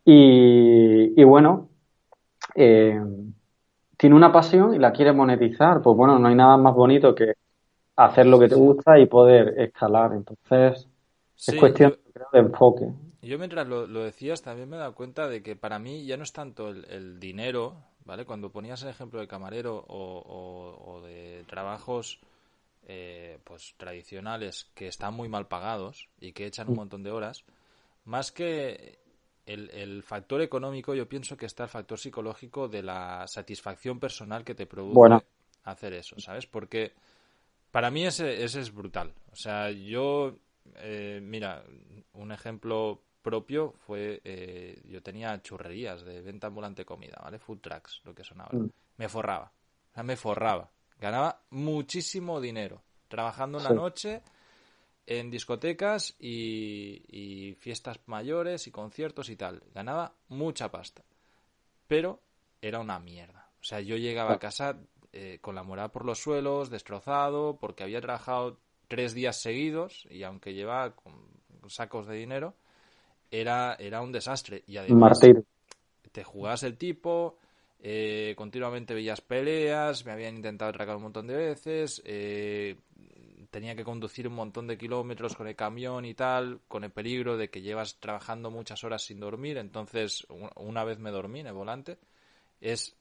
Y, 0.03 1.23
bueno, 1.23 1.69
eh, 2.55 2.99
tiene 3.95 4.15
una 4.15 4.31
pasión 4.31 4.73
y 4.73 4.79
la 4.79 4.91
quiere 4.91 5.13
monetizar. 5.13 5.83
Pues 5.83 5.95
bueno, 5.95 6.17
no 6.17 6.29
hay 6.29 6.35
nada 6.35 6.57
más 6.57 6.73
bonito 6.73 7.13
que 7.13 7.33
hacer 7.95 8.25
lo 8.25 8.39
que 8.39 8.49
te 8.49 8.55
gusta 8.55 8.97
y 8.97 9.05
poder 9.05 9.53
escalar. 9.59 10.13
Entonces, 10.13 10.87
es 11.37 11.59
cuestión 11.59 11.95
de 12.33 12.39
enfoque. 12.39 12.91
Yo 13.27 13.37
mientras 13.37 13.67
lo, 13.67 13.85
decías 13.87 14.41
también 14.41 14.69
me 14.69 14.77
he 14.77 14.79
dado 14.79 14.95
cuenta 14.95 15.27
de 15.27 15.43
que 15.43 15.55
para 15.55 15.79
mí 15.79 16.05
ya 16.05 16.15
no 16.15 16.23
es 16.23 16.31
tanto 16.31 16.69
el, 16.69 17.19
dinero, 17.19 17.75
¿vale? 18.05 18.25
Cuando 18.25 18.51
ponías 18.51 18.81
el 18.83 18.89
ejemplo 18.89 19.19
de 19.19 19.27
camarero 19.27 19.83
o, 19.87 21.01
de 21.05 21.43
trabajos 21.45 22.19
eh, 22.83 23.37
pues 23.43 23.73
tradicionales 23.75 24.69
que 24.73 24.87
están 24.87 25.13
muy 25.13 25.27
mal 25.27 25.47
pagados 25.47 26.07
y 26.21 26.31
que 26.31 26.45
echan 26.45 26.69
un 26.69 26.75
mm. 26.75 26.77
montón 26.77 27.03
de 27.03 27.11
horas, 27.11 27.43
más 28.05 28.31
que 28.31 28.99
el, 29.45 30.03
factor 30.03 30.41
económico, 30.41 30.93
yo 30.93 31.09
pienso 31.09 31.35
que 31.35 31.47
está 31.47 31.63
el 31.63 31.69
factor 31.69 31.99
psicológico 31.99 32.69
de 32.69 32.83
la 32.83 33.27
satisfacción 33.27 33.99
personal 33.99 34.45
que 34.45 34.55
te 34.55 34.65
produce 34.67 35.25
hacer 35.63 35.93
eso, 35.93 36.17
¿sabes? 36.19 36.47
Porque 36.47 36.93
para 37.71 37.91
mí 37.91 38.05
ese, 38.05 38.45
ese 38.45 38.61
es 38.61 38.73
brutal. 38.73 39.13
O 39.33 39.35
sea, 39.35 39.69
yo 39.69 40.37
eh, 40.75 41.19
mira, 41.21 41.63
un 42.13 42.31
ejemplo 42.31 43.03
propio 43.27 43.73
fue, 43.85 44.21
eh, 44.23 44.81
yo 44.85 45.03
tenía 45.03 45.41
churrerías 45.41 46.05
de 46.05 46.21
venta 46.21 46.47
ambulante 46.47 46.85
comida, 46.85 47.19
¿vale? 47.21 47.39
Food 47.39 47.59
trucks, 47.59 47.99
lo 48.05 48.15
que 48.15 48.23
son 48.23 48.39
ahora. 48.39 48.59
Mm. 48.59 48.69
Me 48.95 49.09
forraba, 49.09 49.51
o 49.91 49.93
sea, 49.93 50.03
me 50.03 50.15
forraba. 50.15 50.71
Ganaba 50.97 51.41
muchísimo 51.49 52.39
dinero, 52.39 52.81
trabajando 53.09 53.57
en 53.57 53.65
la 53.65 53.71
noche 53.71 54.21
en 55.05 55.29
discotecas 55.29 56.15
y, 56.19 57.53
fiestas 57.59 57.99
mayores 58.05 58.65
y 58.67 58.71
conciertos 58.71 59.29
y 59.29 59.35
tal. 59.35 59.61
Ganaba 59.75 60.15
mucha 60.29 60.71
pasta. 60.71 61.03
Pero 61.85 62.21
era 62.61 62.79
una 62.79 62.97
mierda. 62.99 63.49
O 63.59 63.63
sea, 63.63 63.81
yo 63.81 63.97
llegaba 63.97 64.35
a 64.35 64.39
casa 64.39 64.79
eh, 65.11 65.39
con 65.41 65.53
la 65.55 65.63
moral 65.63 65.91
por 65.91 66.05
los 66.05 66.19
suelos, 66.19 66.69
destrozado, 66.69 67.57
porque 67.59 67.83
había 67.83 67.99
trabajado 67.99 68.61
tres 68.87 69.13
días 69.13 69.41
seguidos 69.41 70.07
y 70.09 70.23
aunque 70.23 70.53
llevaba 70.53 70.95
con 70.95 71.13
sacos 71.67 72.07
de 72.07 72.15
dinero, 72.15 72.55
era, 73.31 73.75
era 73.79 74.01
un 74.01 74.11
desastre. 74.11 74.63
Y 74.67 74.77
además, 74.77 75.19
te 76.11 76.23
jugabas 76.23 76.63
el 76.63 76.77
tipo, 76.77 77.37
eh, 77.79 78.33
continuamente 78.35 78.93
veías 78.93 79.21
peleas, 79.21 80.05
me 80.05 80.11
habían 80.11 80.37
intentado 80.37 80.69
atracar 80.69 80.95
un 80.95 81.03
montón 81.03 81.27
de 81.27 81.35
veces, 81.35 82.01
eh, 82.05 82.75
tenía 83.51 83.75
que 83.75 83.83
conducir 83.83 84.27
un 84.27 84.33
montón 84.33 84.67
de 84.67 84.77
kilómetros 84.77 85.35
con 85.35 85.47
el 85.47 85.55
camión 85.55 86.05
y 86.05 86.13
tal, 86.13 86.59
con 86.67 86.83
el 86.83 86.91
peligro 86.91 87.37
de 87.37 87.49
que 87.49 87.61
llevas 87.61 87.99
trabajando 87.99 88.49
muchas 88.49 88.83
horas 88.83 89.03
sin 89.03 89.19
dormir, 89.19 89.57
entonces 89.57 90.25
una 90.55 90.83
vez 90.83 90.99
me 90.99 91.11
dormí 91.11 91.41
en 91.41 91.47
el 91.47 91.53
volante, 91.53 91.97
es, 92.61 92.95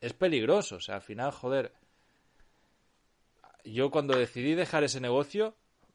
es 0.00 0.12
peligroso, 0.12 0.76
o 0.76 0.80
sea, 0.80 0.96
al 0.96 1.02
final, 1.02 1.32
joder, 1.32 1.72
yo 3.64 3.90
cuando 3.90 4.16
decidí 4.16 4.54
dejar 4.54 4.84
ese 4.84 5.00
negocio, 5.00 5.54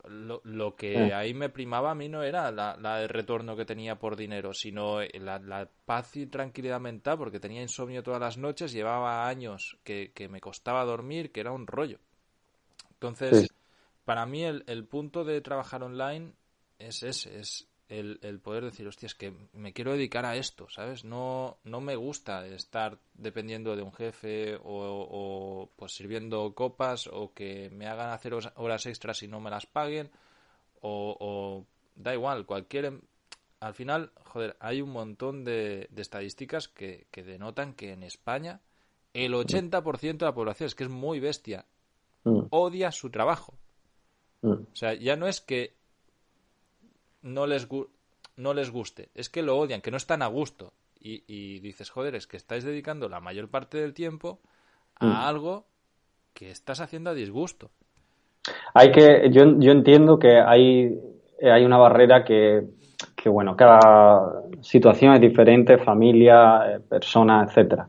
lo, 0.09 0.41
lo 0.43 0.75
que 0.75 1.13
ahí 1.13 1.33
me 1.33 1.49
primaba 1.49 1.91
a 1.91 1.95
mí 1.95 2.09
no 2.09 2.23
era 2.23 2.51
la, 2.51 3.01
el 3.01 3.09
retorno 3.09 3.55
que 3.55 3.65
tenía 3.65 3.97
por 3.97 4.15
dinero, 4.15 4.53
sino 4.53 4.99
la, 5.01 5.69
paz 5.85 6.15
y 6.15 6.27
tranquilidad 6.27 6.79
mental, 6.79 7.17
porque 7.17 7.39
tenía 7.39 7.61
insomnio 7.61 8.03
todas 8.03 8.19
las 8.19 8.37
noches, 8.37 8.71
llevaba 8.71 9.27
años 9.27 9.77
que, 9.83 10.11
me 10.29 10.41
costaba 10.41 10.83
dormir, 10.85 11.31
que 11.31 11.39
era 11.41 11.51
un 11.51 11.67
rollo. 11.67 11.99
Entonces, 12.93 13.49
para 14.05 14.25
mí 14.25 14.43
el, 14.43 14.63
el, 14.67 14.85
punto 14.85 15.23
de 15.23 15.41
trabajar 15.41 15.83
online 15.83 16.33
es 16.79 17.03
ese, 17.03 17.39
es 17.39 17.67
el, 17.89 18.20
el, 18.22 18.39
poder 18.39 18.65
decir, 18.65 18.88
hostia, 18.88 19.08
es 19.08 19.15
que 19.15 19.34
me 19.53 19.74
quiero 19.74 19.94
dedicar 19.94 20.25
a 20.25 20.36
esto, 20.36 20.67
¿sabes? 20.70 21.06
No, 21.06 21.58
no 21.63 21.82
me 21.82 21.96
gusta 21.96 22.46
estar 22.48 23.00
dependiendo 23.13 23.75
de 23.75 23.82
un 23.82 23.94
jefe 23.94 24.56
o, 24.56 24.62
o, 24.63 25.70
pues 25.75 25.94
sirviendo 25.94 26.53
copas 26.53 27.08
o 27.08 27.34
que 27.34 27.70
me 27.70 27.88
hagan 27.88 28.12
hacer 28.12 28.34
horas 28.34 28.86
extras 28.86 29.24
y 29.24 29.27
no 29.27 29.39
me 29.39 29.50
las 29.50 29.65
paguen 29.65 30.10
o, 30.82 31.17
o 31.20 31.65
da 31.96 32.13
igual, 32.13 32.46
cualquier... 32.46 32.86
Em, 32.86 33.01
al 33.60 33.74
final, 33.74 34.12
joder, 34.24 34.56
hay 34.60 34.84
un 34.84 34.91
montón 34.91 35.44
de, 35.44 35.88
de 35.89 36.01
estadísticas 36.03 36.67
que, 36.67 37.08
que, 37.10 37.24
denotan 37.24 37.74
que 37.74 37.91
en 37.91 38.03
España 38.03 38.62
el 39.13 39.34
80% 39.34 40.17
de 40.17 40.25
la 40.25 40.36
población, 40.36 40.67
es 40.67 40.75
que 40.75 40.84
es 40.84 40.91
muy 40.91 41.20
bestia, 41.20 41.65
mm. 42.24 42.48
odia 42.51 42.91
su 42.91 43.10
trabajo. 43.10 43.58
Mm. 44.44 44.51
O 44.51 44.75
sea, 44.75 44.94
ya 44.94 45.15
no 45.15 45.27
es 45.27 45.41
que 45.41 45.76
no 47.27 47.46
les, 47.46 47.67
no 48.38 48.53
les 48.53 48.72
guste, 48.72 49.10
es 49.13 49.29
que 49.29 49.43
lo 49.43 49.57
odian, 49.57 49.81
que 49.81 49.91
no 49.91 49.98
están 49.98 50.22
a 50.22 50.27
gusto. 50.27 50.74
Y, 51.00 51.60
dices, 51.62 51.89
joder, 51.89 52.15
es 52.15 52.27
que 52.27 52.36
estáis 52.36 52.65
dedicando 52.65 53.07
la 53.07 53.22
mayor 53.22 53.50
parte 53.50 53.77
del 53.77 53.93
tiempo 53.93 54.39
a 55.00 55.05
mm. 55.05 55.12
algo 55.12 55.65
que 56.34 56.51
estás 56.51 56.81
haciendo 56.81 57.12
a 57.12 57.13
disgusto. 57.13 57.69
Hay 58.74 58.91
que, 58.91 59.29
yo, 59.31 59.57
yo 59.57 59.72
entiendo 59.72 60.19
que 60.19 60.38
hay, 60.38 61.00
hay 61.41 61.63
una 61.63 61.77
barrera 61.77 62.25
que, 62.25 62.65
que, 63.15 63.29
bueno, 63.29 63.55
cada 63.55 64.43
situación 64.62 65.13
es 65.13 65.22
diferente, 65.22 65.77
familia, 65.77 66.75
eh, 66.75 66.79
persona, 66.81 67.46
etcétera. 67.48 67.88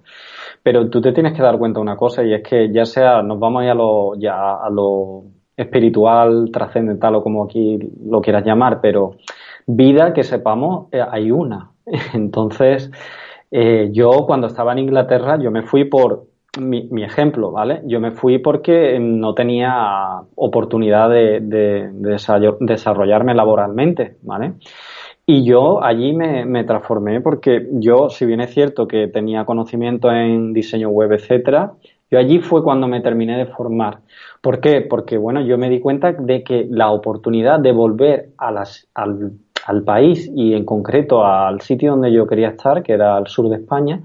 Pero 0.62 0.88
tú 0.88 1.00
te 1.00 1.12
tienes 1.12 1.33
que 1.33 1.42
dar 1.42 1.59
cuenta 1.59 1.78
de 1.78 1.83
una 1.83 1.97
cosa 1.97 2.23
y 2.23 2.35
es 2.35 2.42
que 2.42 2.71
ya 2.73 2.85
sea, 2.85 3.23
nos 3.23 3.40
vamos 3.40 3.64
a 3.64 3.75
lo, 3.75 4.14
ya 4.16 4.54
a 4.54 4.71
lo 4.71 5.25
espiritual, 5.58 6.50
trascendental 6.52 7.16
o 7.16 7.22
como 7.22 7.44
aquí 7.44 7.78
lo 8.06 8.20
quieras 8.20 8.44
llamar, 8.44 8.80
pero 8.80 9.16
vida 9.66 10.14
que 10.14 10.22
sepamos 10.22 10.86
eh, 10.92 11.04
hay 11.10 11.30
una. 11.30 11.72
Entonces, 12.14 12.90
eh, 13.50 13.90
yo 13.92 14.24
cuando 14.26 14.46
estaba 14.46 14.72
en 14.72 14.78
Inglaterra, 14.78 15.38
yo 15.38 15.50
me 15.50 15.62
fui 15.62 15.84
por 15.84 16.26
mi, 16.60 17.04
ejemplo, 17.04 17.50
¿vale? 17.52 17.82
Yo 17.84 18.00
me 18.00 18.12
fui 18.12 18.38
porque 18.38 18.98
no 18.98 19.34
tenía 19.34 20.22
oportunidad 20.34 21.10
de, 21.10 21.40
de, 21.40 21.90
desarrollarme 22.60 23.34
laboralmente, 23.34 24.16
¿vale? 24.22 24.54
Y 25.26 25.44
yo 25.44 25.84
allí 25.84 26.14
me, 26.14 26.46
me, 26.46 26.64
transformé 26.64 27.20
porque 27.20 27.68
yo, 27.72 28.08
si 28.08 28.24
bien 28.24 28.40
es 28.40 28.54
cierto 28.54 28.88
que 28.88 29.08
tenía 29.08 29.44
conocimiento 29.44 30.10
en 30.10 30.52
diseño 30.52 30.88
web, 30.88 31.12
etcétera, 31.12 31.74
yo 32.10 32.18
allí 32.18 32.40
fue 32.40 32.62
cuando 32.62 32.88
me 32.88 33.00
terminé 33.00 33.36
de 33.36 33.46
formar. 33.46 34.00
¿Por 34.40 34.60
qué? 34.60 34.80
Porque, 34.80 35.18
bueno, 35.18 35.40
yo 35.40 35.58
me 35.58 35.68
di 35.68 35.80
cuenta 35.80 36.12
de 36.12 36.42
que 36.42 36.66
la 36.70 36.90
oportunidad 36.90 37.60
de 37.60 37.72
volver 37.72 38.30
a 38.38 38.50
las, 38.50 38.88
al, 38.94 39.32
al 39.66 39.82
país 39.82 40.30
y 40.34 40.54
en 40.54 40.64
concreto 40.64 41.24
al 41.24 41.60
sitio 41.60 41.92
donde 41.92 42.12
yo 42.12 42.26
quería 42.26 42.48
estar, 42.48 42.82
que 42.82 42.92
era 42.92 43.16
al 43.16 43.26
sur 43.26 43.48
de 43.48 43.56
España, 43.56 44.02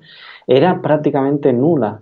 era 0.47 0.81
prácticamente 0.81 1.53
nula. 1.53 2.01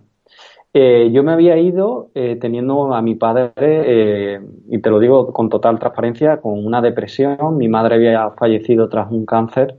Eh, 0.73 1.11
yo 1.11 1.21
me 1.21 1.33
había 1.33 1.57
ido 1.57 2.09
eh, 2.15 2.37
teniendo 2.39 2.93
a 2.93 3.01
mi 3.01 3.15
padre, 3.15 3.51
eh, 3.57 4.39
y 4.69 4.79
te 4.79 4.89
lo 4.89 4.99
digo 4.99 5.33
con 5.33 5.49
total 5.49 5.77
transparencia, 5.77 6.37
con 6.37 6.65
una 6.65 6.81
depresión. 6.81 7.57
Mi 7.57 7.67
madre 7.67 7.95
había 7.95 8.29
fallecido 8.31 8.87
tras 8.87 9.11
un 9.11 9.25
cáncer 9.25 9.75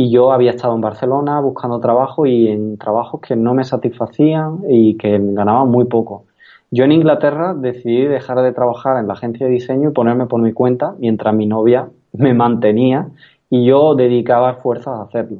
y 0.00 0.12
yo 0.12 0.30
había 0.30 0.52
estado 0.52 0.76
en 0.76 0.80
Barcelona 0.80 1.40
buscando 1.40 1.80
trabajo 1.80 2.24
y 2.24 2.46
en 2.46 2.78
trabajos 2.78 3.20
que 3.20 3.34
no 3.34 3.52
me 3.52 3.64
satisfacían 3.64 4.60
y 4.68 4.96
que 4.96 5.18
ganaba 5.20 5.64
muy 5.64 5.86
poco. 5.86 6.26
Yo 6.70 6.84
en 6.84 6.92
Inglaterra 6.92 7.52
decidí 7.52 8.04
dejar 8.04 8.40
de 8.42 8.52
trabajar 8.52 8.98
en 8.98 9.08
la 9.08 9.14
agencia 9.14 9.46
de 9.46 9.52
diseño 9.52 9.90
y 9.90 9.92
ponerme 9.92 10.26
por 10.26 10.40
mi 10.40 10.52
cuenta 10.52 10.94
mientras 11.00 11.34
mi 11.34 11.46
novia 11.46 11.88
me 12.12 12.32
mantenía 12.32 13.08
y 13.50 13.66
yo 13.66 13.96
dedicaba 13.96 14.54
fuerzas 14.54 15.00
a 15.00 15.02
hacerlo. 15.02 15.38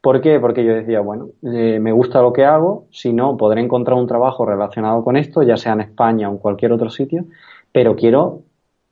¿Por 0.00 0.20
qué? 0.20 0.38
Porque 0.38 0.64
yo 0.64 0.72
decía, 0.72 1.00
bueno, 1.00 1.30
eh, 1.42 1.80
me 1.80 1.90
gusta 1.90 2.22
lo 2.22 2.32
que 2.32 2.44
hago, 2.44 2.84
si 2.92 3.12
no, 3.12 3.36
podré 3.36 3.60
encontrar 3.60 3.98
un 3.98 4.06
trabajo 4.06 4.46
relacionado 4.46 5.02
con 5.02 5.16
esto, 5.16 5.42
ya 5.42 5.56
sea 5.56 5.72
en 5.72 5.80
España 5.80 6.28
o 6.28 6.32
en 6.32 6.38
cualquier 6.38 6.70
otro 6.70 6.90
sitio, 6.90 7.24
pero 7.72 7.96
quiero 7.96 8.42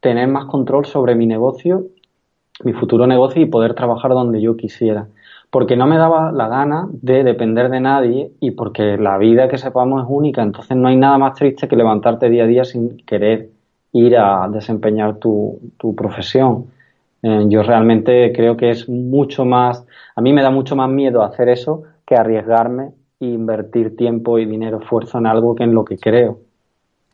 tener 0.01 0.27
más 0.27 0.47
control 0.47 0.87
sobre 0.87 1.15
mi 1.15 1.29
negocio 1.29 1.85
mi 2.63 2.73
futuro 2.73 3.07
negocio 3.07 3.43
y 3.43 3.47
poder 3.47 3.75
trabajar 3.75 4.13
donde 4.13 4.41
yo 4.41 4.57
quisiera. 4.57 5.09
Porque 5.51 5.77
no 5.77 5.87
me 5.87 5.99
daba 5.99 6.33
la 6.33 6.49
gana 6.49 6.89
de 6.91 7.25
depender 7.25 7.71
de 7.71 7.81
nadie 7.81 8.33
y 8.41 8.53
porque 8.53 8.97
la 8.97 9.19
vida 9.19 9.49
que 9.49 9.59
sepamos 9.59 10.03
es 10.03 10.09
única. 10.11 10.43
Entonces 10.43 10.77
no 10.77 10.89
hay 10.89 10.97
nada 10.97 11.19
más 11.19 11.35
triste 11.35 11.69
que 11.69 11.77
levantarte 11.77 12.29
día 12.29 12.45
a 12.45 12.47
día 12.47 12.65
sin 12.65 12.99
querer 12.99 13.51
ir 13.93 14.17
a 14.17 14.49
desempeñar 14.49 15.17
tu, 15.17 15.61
tu 15.79 15.95
profesión. 15.95 16.67
Eh, 17.23 17.45
yo 17.49 17.63
realmente 17.63 18.33
creo 18.35 18.57
que 18.57 18.71
es 18.71 18.89
mucho 18.89 19.45
más, 19.45 19.87
a 20.15 20.21
mí 20.21 20.33
me 20.33 20.43
da 20.43 20.51
mucho 20.51 20.77
más 20.77 20.91
miedo 20.91 21.23
hacer 21.23 21.49
eso 21.49 21.85
que 22.05 22.17
arriesgarme 22.17 22.91
e 23.21 23.27
invertir 23.27 23.97
tiempo 23.97 24.39
y 24.39 24.45
dinero, 24.45 24.81
esfuerzo 24.81 25.19
en 25.19 25.27
algo 25.27 25.55
que 25.55 25.65
en 25.65 25.75
lo 25.75 25.85
que 25.85 25.97
creo. 25.97 26.41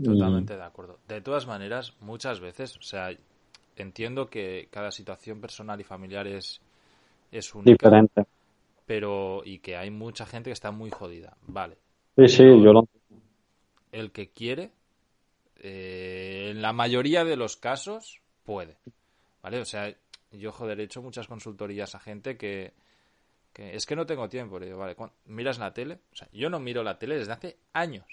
Totalmente 0.02 0.56
de 0.56 0.62
acuerdo. 0.62 0.97
De 1.06 1.20
todas 1.20 1.47
maneras, 1.47 1.94
muchas 2.00 2.40
veces, 2.40 2.76
o 2.78 2.82
sea, 2.82 3.11
entiendo 3.80 4.28
que 4.28 4.68
cada 4.70 4.90
situación 4.90 5.40
personal 5.40 5.80
y 5.80 5.84
familiar 5.84 6.26
es, 6.26 6.60
es 7.30 7.54
única. 7.54 7.72
Diferente. 7.72 8.25
Pero, 8.87 9.42
y 9.44 9.58
que 9.58 9.76
hay 9.76 9.90
mucha 9.90 10.26
gente 10.26 10.50
que 10.50 10.54
está 10.54 10.70
muy 10.70 10.90
jodida, 10.90 11.37
vale. 11.46 11.76
Sí, 12.16 12.28
sí, 12.28 12.42
yo 12.42 12.72
lo 12.72 12.88
El 13.92 14.10
que 14.10 14.30
quiere, 14.30 14.72
eh, 15.60 16.49
en 16.50 16.60
la 16.60 16.72
mayoría 16.72 17.25
de 17.25 17.37
los 17.37 17.56
casos, 17.56 18.20
puede. 18.44 18.76
¿Vale? 19.42 19.60
O 19.60 19.64
sea, 19.64 19.94
yo, 20.32 20.52
joder, 20.52 20.80
he 20.80 20.84
hecho 20.84 21.02
muchas 21.02 21.28
consultorías 21.28 21.94
a 21.94 22.00
gente 22.00 22.37
que, 22.37 22.72
que 23.52 23.75
es 23.75 23.87
que 23.87 23.96
no 23.96 24.06
tengo 24.06 24.28
tiempo. 24.28 24.58
Le 24.58 24.66
digo, 24.66 24.78
vale, 24.78 24.96
¿miras 25.26 25.58
la 25.58 25.72
tele? 25.72 26.00
O 26.12 26.16
sea, 26.16 26.28
yo 26.32 26.50
no 26.50 26.58
miro 26.58 26.82
la 26.82 26.99
tele 26.99 27.16
desde 27.16 27.32
hace 27.32 27.56
años. 27.72 28.06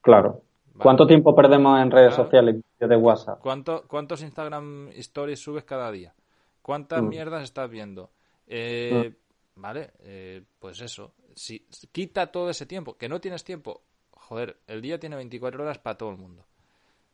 Claro. 0.00 0.42
¿Cuánto 0.78 1.06
tiempo 1.06 1.34
perdemos 1.34 1.80
en 1.80 1.90
redes 1.90 2.14
sociales 2.14 2.56
de 2.78 2.96
WhatsApp? 2.96 3.40
¿Cuánto, 3.40 3.84
¿Cuántos 3.86 4.22
Instagram 4.22 4.88
Stories 4.94 5.40
subes 5.40 5.64
cada 5.64 5.90
día? 5.90 6.14
¿Cuántas 6.62 7.02
mm. 7.02 7.08
mierdas 7.08 7.42
estás 7.42 7.70
viendo? 7.70 8.10
Eh, 8.46 9.10
mm. 9.10 9.60
Vale, 9.60 9.92
eh, 10.00 10.42
pues 10.58 10.80
eso. 10.80 11.14
Si, 11.34 11.66
quita 11.92 12.28
todo 12.28 12.50
ese 12.50 12.66
tiempo, 12.66 12.96
que 12.96 13.08
no 13.08 13.20
tienes 13.20 13.44
tiempo. 13.44 13.82
Joder, 14.10 14.58
el 14.66 14.80
día 14.80 14.98
tiene 14.98 15.16
24 15.16 15.62
horas 15.62 15.78
para 15.78 15.98
todo 15.98 16.10
el 16.10 16.16
mundo. 16.16 16.46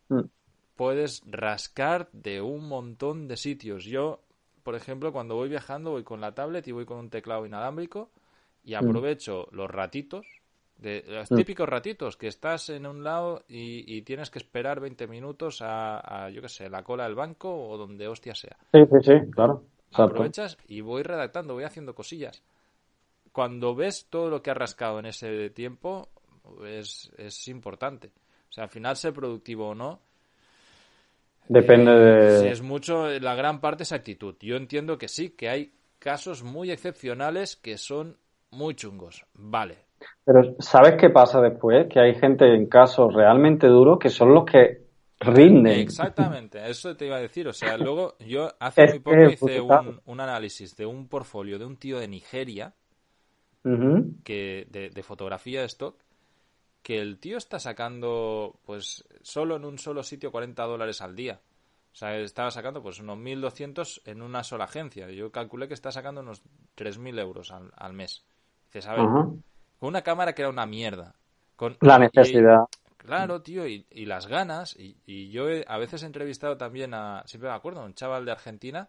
Mm. 0.09 0.23
Puedes 0.77 1.23
rascar 1.27 2.09
de 2.13 2.41
un 2.41 2.69
montón 2.69 3.27
de 3.27 3.37
sitios. 3.37 3.85
Yo, 3.85 4.21
por 4.63 4.77
ejemplo, 4.77 5.13
cuando 5.13 5.35
voy 5.35 5.49
viajando, 5.49 5.91
voy 5.91 6.05
con 6.05 6.21
la 6.21 6.35
tablet 6.35 6.67
y 6.69 6.73
voy 6.73 6.85
con 6.85 6.99
un 6.99 7.11
teclado 7.11 7.45
inalámbrico 7.45 8.11
y 8.63 8.75
aprovecho 8.75 9.49
los 9.51 9.69
ratitos 9.71 10.27
de 10.79 11.05
los 11.07 11.31
mm. 11.31 11.37
típicos 11.37 11.69
ratitos 11.69 12.17
que 12.17 12.29
estás 12.29 12.71
en 12.71 12.87
un 12.87 13.03
lado 13.03 13.43
y, 13.49 14.03
tienes 14.03 14.31
que 14.31 14.39
esperar 14.39 14.81
20 14.81 15.07
minutos 15.07 15.59
a, 15.61 16.31
yo 16.31 16.41
qué 16.41 16.49
sé, 16.49 16.71
la 16.71 16.83
cola 16.83 17.05
del 17.05 17.15
banco 17.15 17.69
o 17.69 17.77
donde 17.77 18.09
hostia 18.09 18.35
sea. 18.35 18.57
Sí, 18.73 18.81
sí, 18.91 18.99
sí, 19.03 19.31
claro. 19.31 19.65
Aprovechas 19.93 20.57
y 20.69 20.81
voy 20.81 21.03
redactando, 21.03 21.55
voy 21.55 21.65
haciendo 21.65 21.95
cosillas. 21.95 22.43
Cuando 23.33 23.75
ves 23.75 24.07
todo 24.09 24.31
lo 24.31 24.43
que 24.43 24.51
has 24.51 24.57
rascado 24.57 24.99
en 24.99 25.07
ese 25.07 25.51
tiempo, 25.51 26.09
es, 26.65 27.11
es 27.17 27.49
importante. 27.49 28.13
O 28.49 28.53
sea, 28.53 28.65
al 28.65 28.71
final, 28.71 28.97
ser 28.97 29.13
productivo 29.13 29.69
o 29.69 29.75
no, 29.75 30.01
Depende 31.49 31.93
de... 31.93 32.41
Si 32.41 32.47
es 32.47 32.63
mucho, 32.63 33.09
la 33.09 33.35
gran 33.35 33.61
parte 33.61 33.83
es 33.83 33.93
actitud. 33.93 34.37
Yo 34.41 34.57
entiendo 34.57 34.99
que 34.99 35.09
sí, 35.09 35.31
que 35.31 35.49
hay 35.49 35.73
casos 35.99 36.43
muy 36.43 36.71
excepcionales 36.71 37.57
que 37.57 37.79
son 37.79 38.19
muy 38.51 38.75
chungos. 38.75 39.25
Vale. 39.33 39.88
Pero 40.25 40.57
¿sabes 40.59 40.97
qué 41.01 41.11
pasa 41.11 41.41
después? 41.41 41.87
Que 41.89 42.01
hay 42.01 42.15
gente 42.15 42.55
en 42.55 42.67
casos 42.67 43.13
realmente 43.15 43.67
duros 43.67 43.99
que 43.99 44.11
son 44.11 44.35
los 44.35 44.45
que 44.45 44.83
rinden. 45.21 45.81
Exactamente, 45.81 46.69
eso 46.69 46.97
te 46.97 47.07
iba 47.07 47.17
a 47.17 47.21
decir. 47.21 47.49
O 47.49 47.53
sea, 47.53 47.77
luego 47.77 48.17
yo 48.21 48.49
hace 48.61 48.87
muy 48.89 48.99
poco 49.01 49.25
hice 49.25 49.61
un, 49.61 50.21
análisis 50.21 50.77
de 50.77 50.87
un 50.87 51.09
portfolio 51.09 51.59
de 51.59 51.65
un 51.65 51.77
tío 51.77 51.99
de 51.99 52.09
Nigeria 52.09 52.75
que 54.25 54.67
de, 54.71 54.89
de, 54.89 55.03
fotografía 55.03 55.61
de 55.61 55.67
stock 55.67 55.95
que 56.83 57.01
el 57.01 57.19
tío 57.19 57.37
está 57.37 57.59
sacando 57.59 58.61
pues 58.65 59.07
solo 59.21 59.57
en 59.57 59.67
un 59.67 59.79
solo 59.79 60.03
sitio 60.03 60.31
40 60.31 60.63
dólares 60.65 61.03
al 61.03 61.15
día. 61.15 61.41
O 61.93 61.97
sea, 61.99 62.17
estaba 62.17 62.51
sacando 62.51 62.83
pues 62.83 63.01
unos 63.01 63.19
1.200 63.19 64.03
en 64.05 64.23
una 64.23 64.45
sola 64.45 64.65
agencia. 64.65 65.11
Yo 65.11 65.33
calculé 65.33 65.69
que 65.69 65.75
está 65.75 65.91
sacando 65.91 66.21
unos 66.21 66.43
3.000 66.77 67.19
euros 67.21 67.51
al, 67.51 67.93
mes. 67.93 68.25
Dices, 68.67 68.87
a 68.87 68.95
ver, 68.95 69.05
con 69.79 69.89
una 69.89 70.03
cámara 70.03 70.35
que 70.35 70.43
era 70.43 70.51
una 70.51 70.67
mierda. 70.67 71.15
Con, 71.57 71.77
La 71.81 71.99
necesidad. 71.99 72.67
claro, 72.97 73.43
tío, 73.43 73.67
y, 73.67 73.85
las 74.07 74.27
ganas. 74.27 74.77
Y, 74.79 75.31
yo 75.31 75.47
a 75.67 75.79
veces 75.79 76.03
he 76.03 76.07
entrevistado 76.07 76.57
también 76.57 76.95
a, 76.95 77.23
siempre 77.27 77.51
me 77.51 77.57
acuerdo, 77.57 77.81
a 77.81 77.85
un 77.85 77.95
chaval 77.95 78.25
de 78.25 78.33
Argentina 78.33 78.89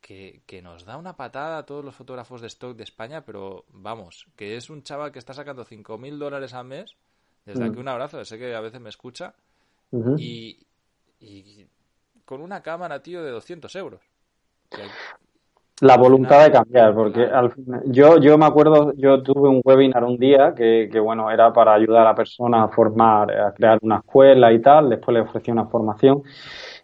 que, 0.00 0.42
que, 0.46 0.62
nos 0.62 0.84
da 0.84 0.96
una 0.96 1.16
patada 1.16 1.58
a 1.58 1.66
todos 1.66 1.84
los 1.84 1.94
fotógrafos 1.94 2.40
de 2.40 2.46
stock 2.46 2.76
de 2.76 2.84
España, 2.84 3.24
pero 3.24 3.64
vamos, 3.68 4.26
que 4.36 4.56
es 4.56 4.70
un 4.70 4.82
chaval 4.82 5.12
que 5.12 5.18
está 5.18 5.34
sacando 5.34 5.64
5.000 5.64 6.18
dólares 6.18 6.54
al 6.54 6.66
mes. 6.66 6.96
Desde 7.44 7.64
aquí 7.64 7.78
un 7.78 7.88
abrazo, 7.88 8.24
sé 8.24 8.38
que 8.38 8.54
a 8.54 8.60
veces 8.60 8.80
me 8.80 8.90
escucha. 8.90 9.34
y, 10.16 10.58
y 11.18 11.66
con 12.24 12.42
una 12.42 12.62
cámara, 12.62 13.02
tío, 13.02 13.24
de 13.24 13.30
200 13.30 13.74
euros. 13.76 14.00
La 15.80 15.96
voluntad 15.96 16.44
de 16.44 16.52
cambiar, 16.52 16.94
porque 16.94 17.24
al 17.24 17.52
yo, 17.86 18.18
yo 18.18 18.36
me 18.36 18.44
acuerdo, 18.44 18.92
yo 18.96 19.22
tuve 19.22 19.48
un 19.48 19.62
webinar 19.64 20.04
un 20.04 20.18
día 20.18 20.54
que, 20.54 20.90
que, 20.92 21.00
bueno, 21.00 21.30
era 21.30 21.52
para 21.54 21.72
ayudar 21.72 22.02
a 22.02 22.10
la 22.10 22.14
persona 22.14 22.64
a 22.64 22.68
formar, 22.68 23.30
a 23.32 23.52
crear 23.52 23.78
una 23.80 23.96
escuela 23.96 24.52
y 24.52 24.60
tal, 24.60 24.90
después 24.90 25.14
le 25.14 25.22
ofrecí 25.22 25.50
una 25.50 25.66
formación 25.66 26.22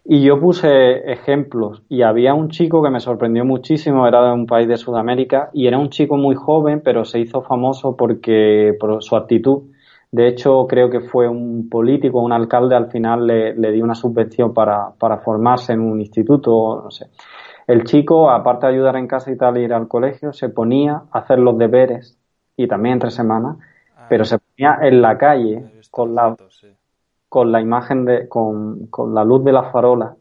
y 0.09 0.23
yo 0.23 0.39
puse 0.39 1.11
ejemplos 1.11 1.83
y 1.89 2.01
había 2.01 2.33
un 2.33 2.49
chico 2.49 2.81
que 2.81 2.89
me 2.89 3.01
sorprendió 3.01 3.43
muchísimo, 3.43 4.07
era 4.07 4.25
de 4.25 4.31
un 4.31 4.45
país 4.47 4.67
de 4.67 4.77
Sudamérica 4.77 5.49
y 5.53 5.67
era 5.67 5.77
un 5.77 5.89
chico 5.89 6.15
muy 6.15 6.35
joven, 6.35 6.81
pero 6.83 7.03
se 7.03 7.19
hizo 7.19 7.41
famoso 7.41 7.95
porque 7.97 8.73
por 8.79 9.03
su 9.03 9.15
actitud. 9.17 9.63
De 10.09 10.29
hecho, 10.29 10.65
creo 10.67 10.89
que 10.89 11.01
fue 11.01 11.27
un 11.27 11.67
político, 11.69 12.21
un 12.21 12.31
alcalde, 12.31 12.75
al 12.75 12.89
final 12.89 13.27
le, 13.27 13.53
le 13.53 13.71
dio 13.73 13.83
una 13.83 13.95
subvención 13.95 14.53
para, 14.53 14.91
para 14.97 15.17
formarse 15.17 15.73
en 15.73 15.81
un 15.81 15.99
instituto, 15.99 16.81
no 16.85 16.89
sé. 16.89 17.07
El 17.67 17.83
chico, 17.83 18.31
aparte 18.31 18.65
de 18.65 18.73
ayudar 18.73 18.95
en 18.95 19.07
casa 19.07 19.31
y 19.31 19.37
tal, 19.37 19.57
ir 19.57 19.73
al 19.73 19.87
colegio, 19.87 20.33
se 20.33 20.49
ponía 20.49 21.03
a 21.11 21.19
hacer 21.19 21.39
los 21.39 21.57
deberes 21.57 22.17
y 22.55 22.67
también 22.67 22.93
entre 22.93 23.11
semanas, 23.11 23.57
ah. 23.95 24.07
pero 24.09 24.25
se 24.25 24.39
ponía 24.39 24.79
en 24.81 25.01
la 25.01 25.17
calle 25.17 25.65
con 25.91 26.15
la, 26.15 26.35
con 27.29 27.51
la 27.51 27.61
imagen 27.61 28.05
de, 28.05 28.27
con, 28.27 28.87
con 28.87 29.13
la 29.13 29.23
luz 29.23 29.43
de 29.43 29.51
la 29.51 29.63
farola 29.71 30.15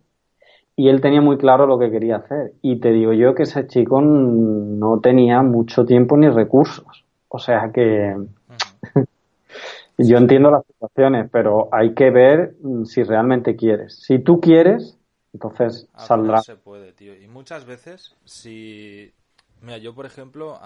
y 0.76 0.90
él 0.90 1.00
tenía 1.00 1.22
muy 1.22 1.38
claro 1.38 1.66
lo 1.66 1.78
que 1.78 1.90
quería 1.90 2.16
hacer. 2.16 2.52
Y 2.60 2.76
te 2.76 2.92
digo 2.92 3.14
yo 3.14 3.34
que 3.34 3.44
ese 3.44 3.66
chico 3.66 4.02
no 4.02 5.00
tenía 5.00 5.40
mucho 5.42 5.86
tiempo 5.86 6.18
ni 6.18 6.28
recursos. 6.28 7.04
O 7.28 7.38
sea 7.38 7.72
que 7.72 8.14
yo 9.98 10.18
entiendo 10.18 10.50
las 10.50 10.66
situaciones, 10.66 11.30
pero 11.32 11.70
hay 11.72 11.94
que 11.94 12.10
ver 12.10 12.56
mm, 12.60 12.84
si 12.84 13.02
realmente 13.02 13.56
quieres. 13.56 14.02
Si 14.02 14.18
tú 14.18 14.38
quieres, 14.38 14.95
entonces 15.36 15.88
saldrá. 15.96 16.40
se 16.42 16.56
puede, 16.56 16.92
tío. 16.92 17.14
Y 17.14 17.28
muchas 17.28 17.64
veces, 17.64 18.16
si. 18.24 19.12
Mira, 19.60 19.78
yo, 19.78 19.94
por 19.94 20.06
ejemplo, 20.06 20.58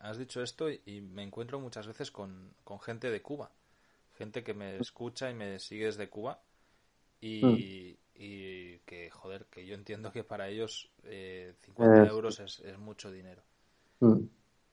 has 0.00 0.18
dicho 0.18 0.42
esto 0.42 0.70
y 0.70 1.00
me 1.00 1.22
encuentro 1.22 1.60
muchas 1.60 1.86
veces 1.86 2.10
con, 2.10 2.54
gente 2.80 3.10
de 3.10 3.22
Cuba. 3.22 3.50
Gente 4.16 4.42
que 4.42 4.54
me 4.54 4.76
escucha 4.78 5.30
y 5.30 5.34
me 5.34 5.58
sigue 5.58 5.86
desde 5.86 6.08
Cuba. 6.08 6.40
Y, 7.20 7.44
mm. 7.44 8.22
y 8.22 8.78
que, 8.80 9.10
joder, 9.10 9.46
que 9.46 9.66
yo 9.66 9.74
entiendo 9.74 10.12
que 10.12 10.24
para 10.24 10.48
ellos 10.48 10.90
eh, 11.04 11.54
50 11.62 12.06
euros 12.06 12.40
es, 12.40 12.60
es, 12.60 12.78
mucho 12.78 13.10
dinero. 13.10 13.42
Mm. 14.00 14.24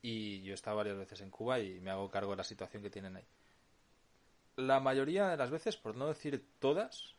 Y 0.01 0.41
yo 0.41 0.51
he 0.51 0.55
estado 0.55 0.77
varias 0.77 0.97
veces 0.97 1.21
en 1.21 1.31
Cuba 1.31 1.59
y 1.59 1.79
me 1.79 1.91
hago 1.91 2.09
cargo 2.09 2.31
de 2.31 2.37
la 2.37 2.43
situación 2.43 2.83
que 2.83 2.89
tienen 2.89 3.15
ahí 3.15 3.25
la 4.55 4.79
mayoría 4.79 5.29
de 5.29 5.37
las 5.37 5.51
veces, 5.51 5.77
por 5.77 5.95
no 5.95 6.07
decir 6.07 6.45
todas, 6.59 7.15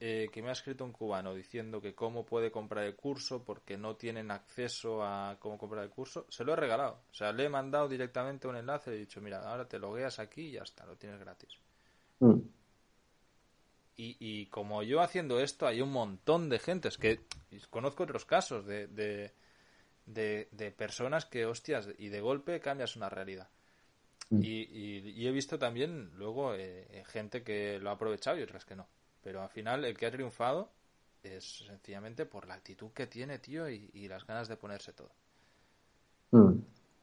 eh, 0.00 0.28
que 0.32 0.42
me 0.42 0.48
ha 0.48 0.52
escrito 0.52 0.84
un 0.84 0.92
cubano 0.92 1.34
diciendo 1.34 1.80
que 1.80 1.94
cómo 1.94 2.24
puede 2.24 2.50
comprar 2.50 2.84
el 2.84 2.96
curso 2.96 3.44
porque 3.44 3.76
no 3.76 3.96
tienen 3.96 4.30
acceso 4.30 5.02
a 5.04 5.36
cómo 5.38 5.56
comprar 5.56 5.84
el 5.84 5.90
curso, 5.90 6.26
se 6.28 6.44
lo 6.44 6.52
he 6.52 6.56
regalado. 6.56 7.02
O 7.10 7.14
sea, 7.14 7.32
le 7.32 7.44
he 7.44 7.48
mandado 7.48 7.88
directamente 7.88 8.48
un 8.48 8.56
enlace 8.56 8.90
y 8.90 8.94
he 8.94 8.98
dicho, 8.98 9.20
mira, 9.20 9.40
ahora 9.48 9.68
te 9.68 9.78
logueas 9.78 10.18
aquí 10.18 10.48
y 10.48 10.52
ya 10.52 10.62
está, 10.62 10.84
lo 10.84 10.96
tienes 10.96 11.20
gratis. 11.20 11.58
Mm. 12.20 12.40
Y, 13.98 14.16
y, 14.18 14.46
como 14.46 14.82
yo 14.82 15.00
haciendo 15.00 15.40
esto, 15.40 15.66
hay 15.66 15.80
un 15.80 15.90
montón 15.90 16.50
de 16.50 16.58
gentes 16.58 16.98
que 16.98 17.20
conozco 17.70 18.02
otros 18.02 18.26
casos 18.26 18.66
de, 18.66 18.88
de, 18.88 19.32
de 20.50 20.70
personas 20.72 21.24
que, 21.24 21.46
hostias, 21.46 21.88
y 21.96 22.08
de 22.08 22.20
golpe 22.20 22.60
cambias 22.60 22.96
una 22.96 23.08
realidad. 23.08 23.48
Mm. 24.30 24.40
Y, 24.42 25.26
he 25.26 25.30
visto 25.30 25.58
también 25.58 26.10
luego 26.16 26.54
eh, 26.54 27.04
gente 27.06 27.42
que 27.42 27.78
lo 27.78 27.90
ha 27.90 27.94
aprovechado 27.94 28.38
y 28.38 28.42
otras 28.42 28.64
que 28.64 28.76
no. 28.76 28.88
Pero 29.26 29.42
al 29.42 29.48
final 29.48 29.84
el 29.84 29.96
que 29.96 30.06
ha 30.06 30.10
triunfado 30.12 30.68
es 31.24 31.66
sencillamente 31.66 32.26
por 32.26 32.46
la 32.46 32.54
actitud 32.54 32.92
que 32.94 33.08
tiene, 33.08 33.40
tío, 33.40 33.68
y, 33.68 34.06
las 34.08 34.24
ganas 34.24 34.46
de 34.46 34.56
ponerse 34.56 34.92
todo. 34.92 35.08
Mm. 36.30 36.52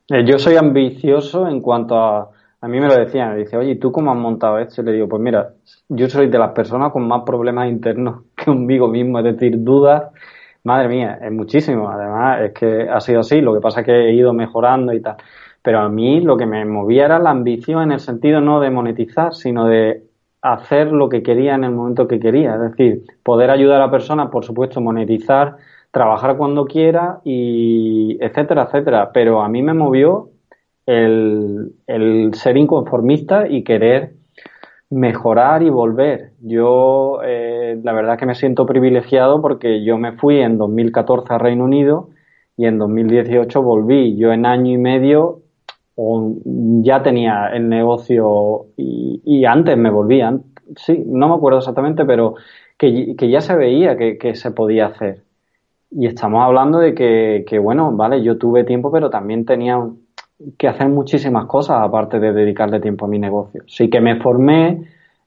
Eh, 0.08 0.24
yo 0.26 0.40
soy 0.40 0.56
ambicioso 0.56 1.46
en 1.50 1.60
cuanto 1.60 1.98
a... 1.98 2.32
A 2.62 2.68
mí 2.70 2.80
me 2.80 2.88
lo 2.88 2.96
decían, 2.96 3.34
me 3.34 3.40
dice, 3.40 3.58
oye, 3.58 3.76
¿tú 3.76 3.92
cómo 3.92 4.10
has 4.10 4.18
montado 4.18 4.58
esto? 4.58 4.82
Y 4.82 4.86
le 4.86 4.94
digo, 4.94 5.10
pues 5.10 5.22
mira, 5.22 5.52
yo 5.90 6.08
soy 6.08 6.30
de 6.30 6.40
las 6.40 6.54
personas 6.54 6.94
con 6.94 7.06
más 7.06 7.24
problemas 7.26 7.68
internos 7.68 8.24
que 8.38 8.46
conmigo 8.46 8.88
mismo, 8.88 9.20
es 9.20 9.26
decir, 9.26 9.62
dudas, 9.62 10.04
madre 10.64 10.88
mía, 10.88 11.20
es 11.22 11.32
muchísimo. 11.34 11.90
Además, 11.90 12.40
es 12.40 12.54
que 12.54 12.88
ha 12.90 13.02
sido 13.02 13.20
así, 13.20 13.42
lo 13.42 13.54
que 13.54 13.60
pasa 13.60 13.82
es 13.82 13.86
que 13.86 13.92
he 13.92 14.14
ido 14.14 14.32
mejorando 14.32 14.94
y 14.94 15.02
tal. 15.02 15.18
Pero 15.62 15.80
a 15.80 15.90
mí 15.90 16.22
lo 16.22 16.38
que 16.38 16.46
me 16.46 16.64
movía 16.64 17.04
era 17.04 17.20
la 17.20 17.32
ambición 17.32 17.84
en 17.84 17.92
el 17.92 18.00
sentido 18.00 18.40
no 18.40 18.62
de 18.62 18.70
monetizar, 18.70 19.34
sino 19.34 19.66
de 19.66 20.13
hacer 20.44 20.92
lo 20.92 21.08
que 21.10 21.24
quería 21.24 21.56
en 21.56 21.64
el 21.64 21.72
momento 21.72 22.08
que 22.08 22.20
quería. 22.20 22.56
Es 22.56 22.62
decir, 22.72 23.04
poder 23.24 23.50
ayudar 23.50 23.82
a 23.82 23.90
personas, 23.90 24.30
por 24.30 24.44
supuesto, 24.44 24.82
monetizar, 24.82 25.56
trabajar 25.90 26.38
cuando 26.38 26.66
quiera 26.66 27.22
y 27.24 28.18
etcétera, 28.20 28.64
etcétera. 28.64 29.12
Pero 29.14 29.42
a 29.42 29.48
mí 29.48 29.62
me 29.64 29.74
movió 29.74 30.30
el, 30.86 31.72
ser 32.34 32.58
inconformista 32.58 33.48
y 33.48 33.64
querer 33.64 34.16
mejorar 34.90 35.64
y 35.64 35.70
volver. 35.70 36.34
Yo, 36.42 37.22
eh, 37.24 37.80
la 37.82 37.94
verdad 37.94 38.18
que 38.18 38.26
me 38.26 38.36
siento 38.36 38.66
privilegiado 38.66 39.42
porque 39.42 39.84
yo 39.86 39.98
me 39.98 40.12
fui 40.12 40.40
en 40.42 40.58
2014 40.58 41.34
a 41.34 41.38
Reino 41.38 41.64
Unido 41.64 42.10
y 42.58 42.66
en 42.66 42.78
2018 42.78 43.62
volví. 43.62 44.18
Yo 44.18 44.34
en 44.34 44.46
año 44.46 44.74
y 44.74 44.78
medio 44.78 45.43
o 45.96 46.36
ya 46.82 47.04
tenía 47.04 47.48
el 47.54 47.70
negocio 47.70 48.68
y, 48.78 49.46
antes 49.46 49.78
me 49.78 49.90
volvían, 49.90 50.44
sí, 50.76 51.04
no 51.06 51.28
me 51.28 51.36
acuerdo 51.36 51.60
exactamente, 51.60 52.06
pero 52.06 52.36
que, 52.78 53.16
ya 53.30 53.42
se 53.42 53.56
veía 53.56 53.98
que, 53.98 54.36
se 54.36 54.52
podía 54.52 54.88
hacer. 54.88 55.22
Y 55.92 56.08
estamos 56.08 56.42
hablando 56.44 56.80
de 56.80 56.96
que, 56.96 57.46
que, 57.48 57.60
bueno, 57.60 57.92
vale, 57.92 58.24
yo 58.24 58.38
tuve 58.38 58.64
tiempo, 58.64 58.92
pero 58.92 59.10
también 59.10 59.46
tenía 59.46 59.80
que 60.58 60.68
hacer 60.68 60.90
muchísimas 60.90 61.46
cosas 61.46 61.78
aparte 61.82 62.20
de 62.20 62.34
dedicarle 62.34 62.80
tiempo 62.80 63.06
a 63.06 63.10
mi 63.10 63.20
negocio. 63.20 63.62
Sí 63.68 63.90
que 63.90 64.02
me 64.02 64.20
formé, 64.20 64.82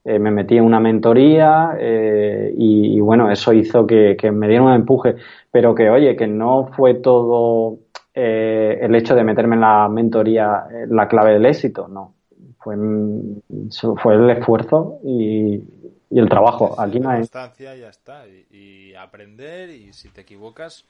eh, 0.05 0.19
me 0.19 0.31
metí 0.31 0.57
en 0.57 0.65
una 0.65 0.81
mentoría 0.81 1.77
eh, 1.79 2.53
y, 2.57 2.97
y, 2.97 3.01
bueno, 3.01 3.31
eso 3.31 3.53
hizo 3.53 3.87
que, 3.87 4.17
que 4.19 4.31
me 4.31 4.49
diera 4.49 4.65
un 4.65 4.73
empuje, 4.73 5.17
pero 5.51 5.75
que 5.75 5.89
oye, 5.91 6.17
que 6.17 6.27
no 6.27 6.69
fue 6.77 6.95
todo 6.95 7.79
eh, 8.19 8.79
el 8.81 8.95
hecho 8.95 9.15
de 9.15 9.23
meterme 9.23 9.57
en 9.57 9.61
la 9.61 9.89
mentoría 9.91 10.67
eh, 10.73 10.87
la 10.89 11.07
clave 11.07 11.35
del 11.35 11.45
éxito, 11.45 11.87
no. 11.87 12.15
Fue, 12.59 12.75
fue 14.03 14.15
el 14.15 14.31
esfuerzo 14.31 15.01
y, 15.05 15.63
el 16.11 16.29
trabajo. 16.29 16.81
Aquí 16.81 16.99
no 16.99 17.11
hay. 17.11 17.19
Constancia 17.19 17.77
ya 17.77 17.91
está. 17.91 18.27
Y, 18.27 18.95
aprender 18.95 19.69
y 19.69 19.93
si 19.93 20.09
te 20.09 20.23
equivocas. 20.23 20.87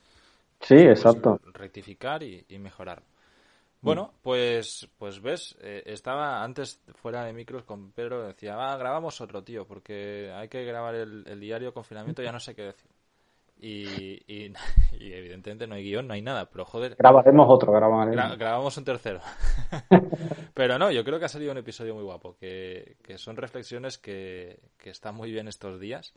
Sí, 0.60 0.76
pues, 0.76 0.84
exacto. 0.84 1.40
rectificar 1.52 2.22
y, 2.22 2.44
mejorar. 2.60 3.02
Bueno, 3.82 4.12
pues, 4.22 4.88
pues 4.96 5.20
ves, 5.20 5.56
eh, 5.60 5.82
estaba 5.86 6.42
antes 6.42 6.80
fuera 6.94 7.24
de 7.24 7.32
micros 7.32 7.64
con 7.64 7.90
Pedro, 7.90 8.26
decía, 8.26 8.54
ah, 8.56 8.76
grabamos 8.76 9.20
otro, 9.20 9.42
tío, 9.42 9.66
porque 9.66 10.32
hay 10.32 10.48
que 10.48 10.64
grabar 10.64 10.94
el, 10.94 11.24
el 11.26 11.40
diario 11.40 11.74
confinamiento, 11.74 12.22
ya 12.22 12.32
no 12.32 12.40
sé 12.40 12.54
qué 12.54 12.62
decir. 12.62 12.95
Y, 13.58 14.22
y, 14.26 14.52
evidentemente 15.12 15.66
no 15.66 15.74
hay 15.74 15.84
guion, 15.84 16.06
no 16.06 16.14
hay 16.14 16.22
nada, 16.22 16.48
pero 16.50 16.64
joder. 16.64 16.96
Grabaremos 16.96 17.46
otro, 17.48 17.72
grabaremos. 17.72 18.38
grabamos 18.38 18.76
un 18.76 18.84
tercero. 18.84 19.20
pero 20.54 20.78
no, 20.78 20.90
yo 20.90 21.04
creo 21.04 21.18
que 21.18 21.24
ha 21.24 21.30
salido 21.30 21.52
un 21.52 21.58
episodio 21.58 21.94
muy 21.94 22.04
guapo, 22.04 22.36
que, 22.38 22.96
que 23.02 23.18
son 23.18 23.36
reflexiones 23.36 23.98
que, 23.98 24.60
que 24.78 24.90
están 24.90 25.14
muy 25.14 25.30
bien 25.30 25.48
estos 25.48 25.80
días 25.80 26.14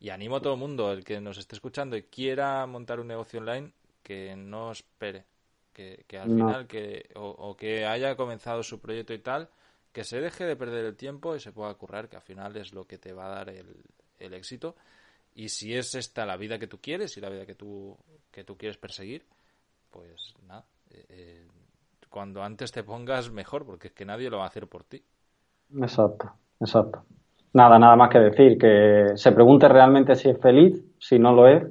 Y 0.00 0.10
animo 0.10 0.36
a 0.36 0.40
todo 0.40 0.54
el 0.54 0.58
mundo, 0.58 0.92
el 0.92 1.04
que 1.04 1.20
nos 1.20 1.38
esté 1.38 1.54
escuchando 1.54 1.96
y 1.96 2.04
quiera 2.04 2.66
montar 2.66 3.00
un 3.00 3.08
negocio 3.08 3.40
online, 3.40 3.72
que 4.02 4.36
no 4.36 4.72
espere. 4.72 5.24
Que, 5.72 6.04
al 6.18 6.28
final, 6.28 6.66
que 6.66 7.08
o, 7.14 7.56
que 7.56 7.86
haya 7.86 8.14
comenzado 8.14 8.62
su 8.62 8.78
proyecto 8.78 9.14
y 9.14 9.18
tal, 9.18 9.48
que 9.90 10.04
se 10.04 10.20
deje 10.20 10.44
de 10.44 10.54
perder 10.54 10.84
el 10.84 10.96
tiempo 10.96 11.34
y 11.34 11.40
se 11.40 11.50
pueda 11.50 11.72
currar, 11.74 12.10
que 12.10 12.16
al 12.16 12.22
final 12.22 12.54
es 12.56 12.74
lo 12.74 12.86
que 12.86 12.98
te 12.98 13.14
va 13.14 13.26
a 13.26 13.36
dar 13.36 13.48
el, 13.48 13.82
el 14.18 14.34
éxito. 14.34 14.76
Y 15.34 15.48
si 15.48 15.74
es 15.74 15.94
esta 15.94 16.26
la 16.26 16.36
vida 16.36 16.58
que 16.58 16.66
tú 16.66 16.78
quieres 16.78 17.16
y 17.16 17.20
la 17.20 17.30
vida 17.30 17.46
que 17.46 17.54
tú, 17.54 17.96
que 18.30 18.44
tú 18.44 18.56
quieres 18.56 18.76
perseguir, 18.76 19.24
pues 19.90 20.34
nada, 20.46 20.64
eh, 20.90 21.04
eh, 21.08 21.48
cuando 22.08 22.42
antes 22.42 22.72
te 22.72 22.82
pongas 22.82 23.30
mejor, 23.30 23.64
porque 23.64 23.88
es 23.88 23.94
que 23.94 24.04
nadie 24.04 24.28
lo 24.28 24.38
va 24.38 24.44
a 24.44 24.48
hacer 24.48 24.66
por 24.66 24.84
ti. 24.84 25.02
Exacto, 25.80 26.32
exacto. 26.60 27.04
Nada, 27.54 27.78
nada 27.78 27.96
más 27.96 28.10
que 28.10 28.18
decir, 28.18 28.58
que 28.58 29.12
se 29.14 29.32
pregunte 29.32 29.68
realmente 29.68 30.14
si 30.14 30.28
es 30.28 30.38
feliz, 30.38 30.82
si 30.98 31.18
no 31.18 31.32
lo 31.32 31.48
es, 31.48 31.64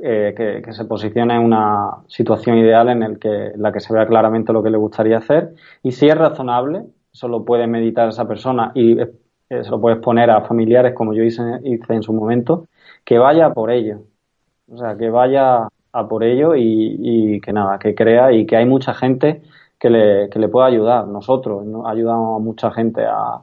eh, 0.00 0.34
que, 0.36 0.72
se 0.72 0.86
posicione 0.86 1.36
en 1.36 1.42
una 1.42 2.02
situación 2.08 2.58
ideal 2.58 2.88
en, 2.88 3.02
el 3.04 3.18
que, 3.18 3.52
la 3.56 3.70
que 3.70 3.78
se 3.80 3.94
vea 3.94 4.06
claramente 4.06 4.52
lo 4.52 4.62
que 4.62 4.70
le 4.70 4.76
gustaría 4.76 5.18
hacer 5.18 5.54
y 5.84 5.92
si 5.92 6.08
es 6.08 6.18
razonable, 6.18 6.84
eso 7.12 7.28
lo 7.28 7.44
puede 7.44 7.68
meditar 7.68 8.08
esa 8.08 8.26
persona 8.26 8.72
y 8.74 8.96
se 9.62 9.70
lo 9.70 9.80
puedes 9.80 10.00
poner 10.00 10.30
a 10.30 10.40
familiares 10.42 10.94
como 10.94 11.12
yo 11.14 11.22
hice, 11.22 11.42
hice 11.62 11.94
en 11.94 12.02
su 12.02 12.12
momento, 12.12 12.66
que 13.04 13.18
vaya 13.18 13.52
por 13.52 13.70
ello. 13.70 14.00
O 14.72 14.78
sea, 14.78 14.96
que 14.96 15.10
vaya 15.10 15.68
a 15.92 16.08
por 16.08 16.24
ello 16.24 16.54
y, 16.56 17.40
que 17.40 17.52
nada, 17.52 17.78
que 17.78 17.94
crea 17.94 18.32
y 18.32 18.46
que 18.46 18.56
hay 18.56 18.66
mucha 18.66 18.94
gente 18.94 19.42
que 19.78 19.90
le, 19.90 20.28
que 20.30 20.38
le 20.38 20.48
pueda 20.48 20.66
ayudar. 20.66 21.06
Nosotros 21.06 21.64
¿no? 21.64 21.86
ayudamos 21.86 22.40
a 22.40 22.42
mucha 22.42 22.70
gente 22.72 23.04
a, 23.04 23.42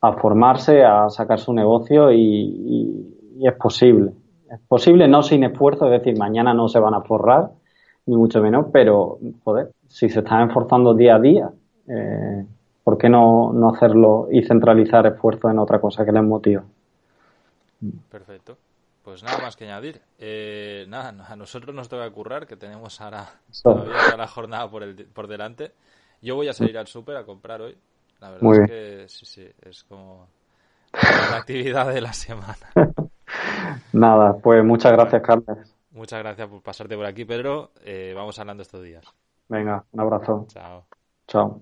a 0.00 0.12
formarse, 0.14 0.84
a 0.84 1.08
sacar 1.10 1.38
su 1.38 1.52
negocio 1.52 2.12
y, 2.12 3.12
es 3.40 3.54
posible. 3.54 4.12
Es 4.50 4.60
posible 4.60 5.08
no 5.08 5.22
sin 5.22 5.44
esfuerzo, 5.44 5.86
es 5.86 6.02
decir, 6.02 6.18
mañana 6.18 6.54
no 6.54 6.68
se 6.68 6.78
van 6.78 6.94
a 6.94 7.02
forrar, 7.02 7.50
ni 8.06 8.16
mucho 8.16 8.40
menos, 8.40 8.66
pero 8.72 9.18
joder, 9.44 9.72
si 9.88 10.08
se 10.08 10.20
están 10.20 10.48
esforzando 10.48 10.94
día 10.94 11.16
a 11.16 11.20
día, 11.20 11.50
eh, 11.88 12.46
¿por 12.86 12.98
qué 12.98 13.08
no, 13.08 13.52
no 13.52 13.70
hacerlo 13.70 14.28
y 14.30 14.44
centralizar 14.44 15.08
esfuerzo 15.08 15.50
en 15.50 15.58
otra 15.58 15.80
cosa 15.80 16.04
que 16.04 16.12
les 16.12 16.22
motiva? 16.22 16.62
Perfecto. 18.08 18.56
Pues 19.02 19.24
nada 19.24 19.38
más 19.38 19.56
que 19.56 19.64
añadir. 19.64 20.00
Eh, 20.20 20.86
nada, 20.86 21.12
a 21.28 21.34
nosotros 21.34 21.74
nos 21.74 21.88
toca 21.88 22.08
currar, 22.12 22.46
que 22.46 22.56
tenemos 22.56 23.00
ahora 23.00 23.28
todavía 23.60 24.16
la 24.16 24.28
jornada 24.28 24.70
por, 24.70 24.84
el, 24.84 24.94
por 25.06 25.26
delante. 25.26 25.72
Yo 26.22 26.36
voy 26.36 26.46
a 26.46 26.52
salir 26.52 26.78
al 26.78 26.86
súper 26.86 27.16
a 27.16 27.24
comprar 27.24 27.60
hoy. 27.60 27.76
La 28.20 28.30
verdad 28.30 28.52
es 28.52 28.70
que 28.70 29.08
sí, 29.08 29.26
sí, 29.26 29.48
es 29.62 29.82
como 29.82 30.28
la 30.92 31.38
actividad 31.38 31.92
de 31.92 32.00
la 32.00 32.12
semana. 32.12 32.54
nada, 33.92 34.36
pues 34.38 34.64
muchas 34.64 34.92
gracias, 34.92 35.22
Carlos. 35.22 35.74
Muchas 35.90 36.20
gracias 36.20 36.48
por 36.48 36.62
pasarte 36.62 36.94
por 36.94 37.06
aquí, 37.06 37.24
Pedro. 37.24 37.72
Eh, 37.84 38.12
vamos 38.14 38.38
hablando 38.38 38.62
estos 38.62 38.84
días. 38.84 39.04
Venga, 39.48 39.84
un 39.90 40.00
abrazo. 40.00 40.46
Chao. 40.48 40.84
Chao. 41.26 41.60